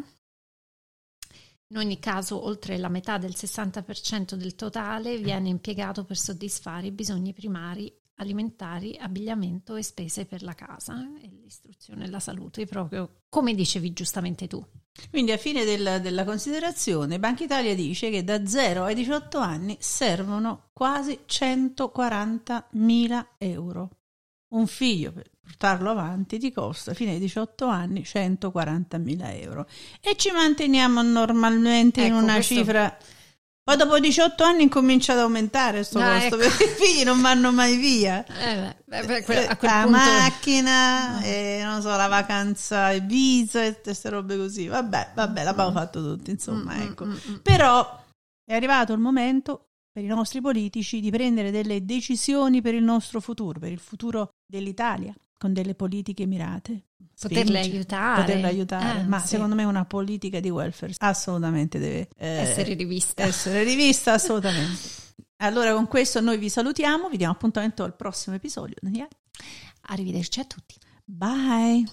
In 1.69 1.77
ogni 1.77 1.99
caso, 1.99 2.45
oltre 2.45 2.77
la 2.77 2.87
metà 2.87 3.17
del 3.17 3.33
60% 3.35 4.35
del 4.35 4.55
totale 4.55 5.17
viene 5.17 5.49
impiegato 5.49 6.05
per 6.05 6.15
soddisfare 6.15 6.87
i 6.87 6.91
bisogni 6.91 7.33
primari 7.33 7.93
alimentari, 8.17 8.97
abbigliamento 8.99 9.75
e 9.75 9.84
spese 9.84 10.25
per 10.25 10.43
la 10.43 10.53
casa 10.53 10.95
e 11.21 11.27
l'istruzione 11.27 12.06
e 12.06 12.10
la 12.10 12.19
salute, 12.19 12.65
proprio 12.65 13.21
come 13.30 13.53
dicevi 13.53 13.93
giustamente 13.93 14.47
tu. 14.47 14.63
Quindi 15.10 15.32
a 15.32 15.38
fine 15.38 15.63
del, 15.63 15.99
della 16.01 16.23
considerazione, 16.23 17.19
Banca 17.19 17.43
Italia 17.43 17.75
dice 17.75 18.10
che 18.10 18.23
da 18.23 18.45
0 18.45 18.84
ai 18.84 18.95
18 18.95 19.38
anni 19.38 19.77
servono 19.80 20.69
quasi 20.73 21.19
140 21.25 22.69
mila 22.71 23.36
euro. 23.38 23.89
Un 24.49 24.65
figlio 24.65 25.12
per 25.12 25.30
portarlo 25.41 25.91
avanti 25.91 26.39
ti 26.39 26.51
costa 26.51 26.93
fino 26.93 27.12
ai 27.12 27.19
18 27.19 27.65
anni 27.65 28.03
140 28.03 28.97
mila 28.97 29.34
euro 29.34 29.67
e 30.01 30.15
ci 30.15 30.32
manteniamo 30.32 31.01
normalmente 31.01 32.06
ecco, 32.06 32.15
in 32.15 32.21
una 32.21 32.34
questo... 32.36 32.53
cifra 32.53 32.97
poi 33.67 33.75
dopo 33.75 33.99
18 33.99 34.45
anni 34.45 34.63
incomincia 34.63 35.12
ad 35.12 35.19
aumentare 35.19 35.80
questo 35.80 35.99
no, 35.99 36.06
costo 36.06 36.25
ecco. 36.25 36.38
perché 36.38 36.63
i 36.63 36.67
figli 36.69 37.03
non 37.03 37.19
vanno 37.19 37.51
mai 37.51 37.75
via. 37.75 38.25
Eh 38.25 38.73
beh, 38.86 39.03
beh, 39.03 39.17
a 39.45 39.58
quel 39.58 39.71
la 39.71 39.82
punto... 39.84 39.89
macchina, 39.89 41.19
no. 41.19 41.25
e, 41.25 41.60
non 41.65 41.82
so, 41.82 41.89
la 41.89 42.08
vacanza 42.08 42.91
e 42.91 43.01
visa 43.01 43.65
e 43.65 43.82
queste 43.82 44.08
robe 44.08 44.38
così. 44.38 44.67
Vabbè, 44.67 45.12
vabbè, 45.13 45.43
l'abbiamo 45.43 45.71
mm. 45.71 45.73
fatto 45.73 46.01
tutti, 46.01 46.32
insomma, 46.32 46.75
mm, 46.75 46.77
mm 46.77 46.82
ecco. 46.82 47.06
Mm, 47.08 47.12
mm, 47.12 47.36
Però 47.41 48.03
è 48.45 48.56
arrivato 48.56 48.93
il 48.93 48.99
momento 48.99 49.71
per 49.91 50.01
i 50.01 50.08
nostri 50.08 50.39
politici 50.39 51.01
di 51.01 51.12
prendere 51.12 51.51
delle 51.51 51.84
decisioni 51.84 52.62
per 52.62 52.73
il 52.73 52.84
nostro 52.84 53.19
futuro, 53.19 53.60
per 53.60 53.73
il 53.73 53.80
futuro 53.80 54.30
dell'Italia 54.49 55.13
con 55.38 55.54
delle 55.54 55.76
politiche 55.76 56.26
mirate. 56.26 56.84
Poterle 57.19 57.60
aiutare. 57.60 58.21
Poterle 58.21 58.47
aiutare. 58.47 59.00
Eh, 59.00 59.04
ma 59.04 59.19
sì. 59.19 59.30
secondo 59.30 59.56
me 59.56 59.63
una 59.63 59.86
politica 59.86 60.39
di 60.39 60.50
welfare 60.50 60.93
assolutamente 61.00 61.80
deve 61.80 62.10
eh, 62.17 62.28
essere 62.28 62.73
rivista. 62.73 63.23
Essere 63.23 63.63
rivista 63.63 64.13
assolutamente. 64.13 64.80
allora 65.38 65.73
con 65.73 65.88
questo 65.88 66.21
noi 66.21 66.38
vi 66.38 66.50
salutiamo, 66.50 67.10
vi 67.10 67.17
diamo 67.17 67.34
appuntamento 67.34 67.84
al 67.84 67.95
prossimo 67.95 68.36
episodio. 68.36 68.76
Arrivederci 69.89 70.39
a 70.39 70.45
tutti. 70.45 70.76
Bye. 71.04 71.85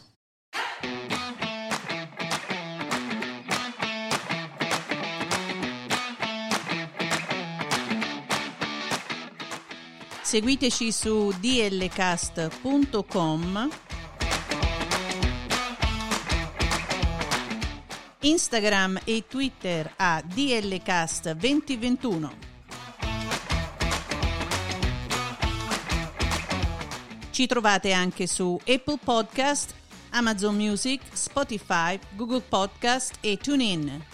Seguiteci 10.35 10.91
su 10.91 11.30
dlcast.com, 11.39 12.51
Instagram 18.18 19.01
e 19.05 19.24
Twitter 19.28 19.93
a 19.95 20.20
dlcast2021. 20.26 22.30
Ci 27.30 27.47
trovate 27.47 27.93
anche 27.93 28.26
su 28.26 28.59
Apple 28.66 28.99
Podcast, 29.05 29.72
Amazon 30.11 30.57
Music, 30.57 31.01
Spotify, 31.12 31.97
Google 32.16 32.41
Podcast 32.41 33.18
e 33.20 33.37
TuneIn. 33.37 34.13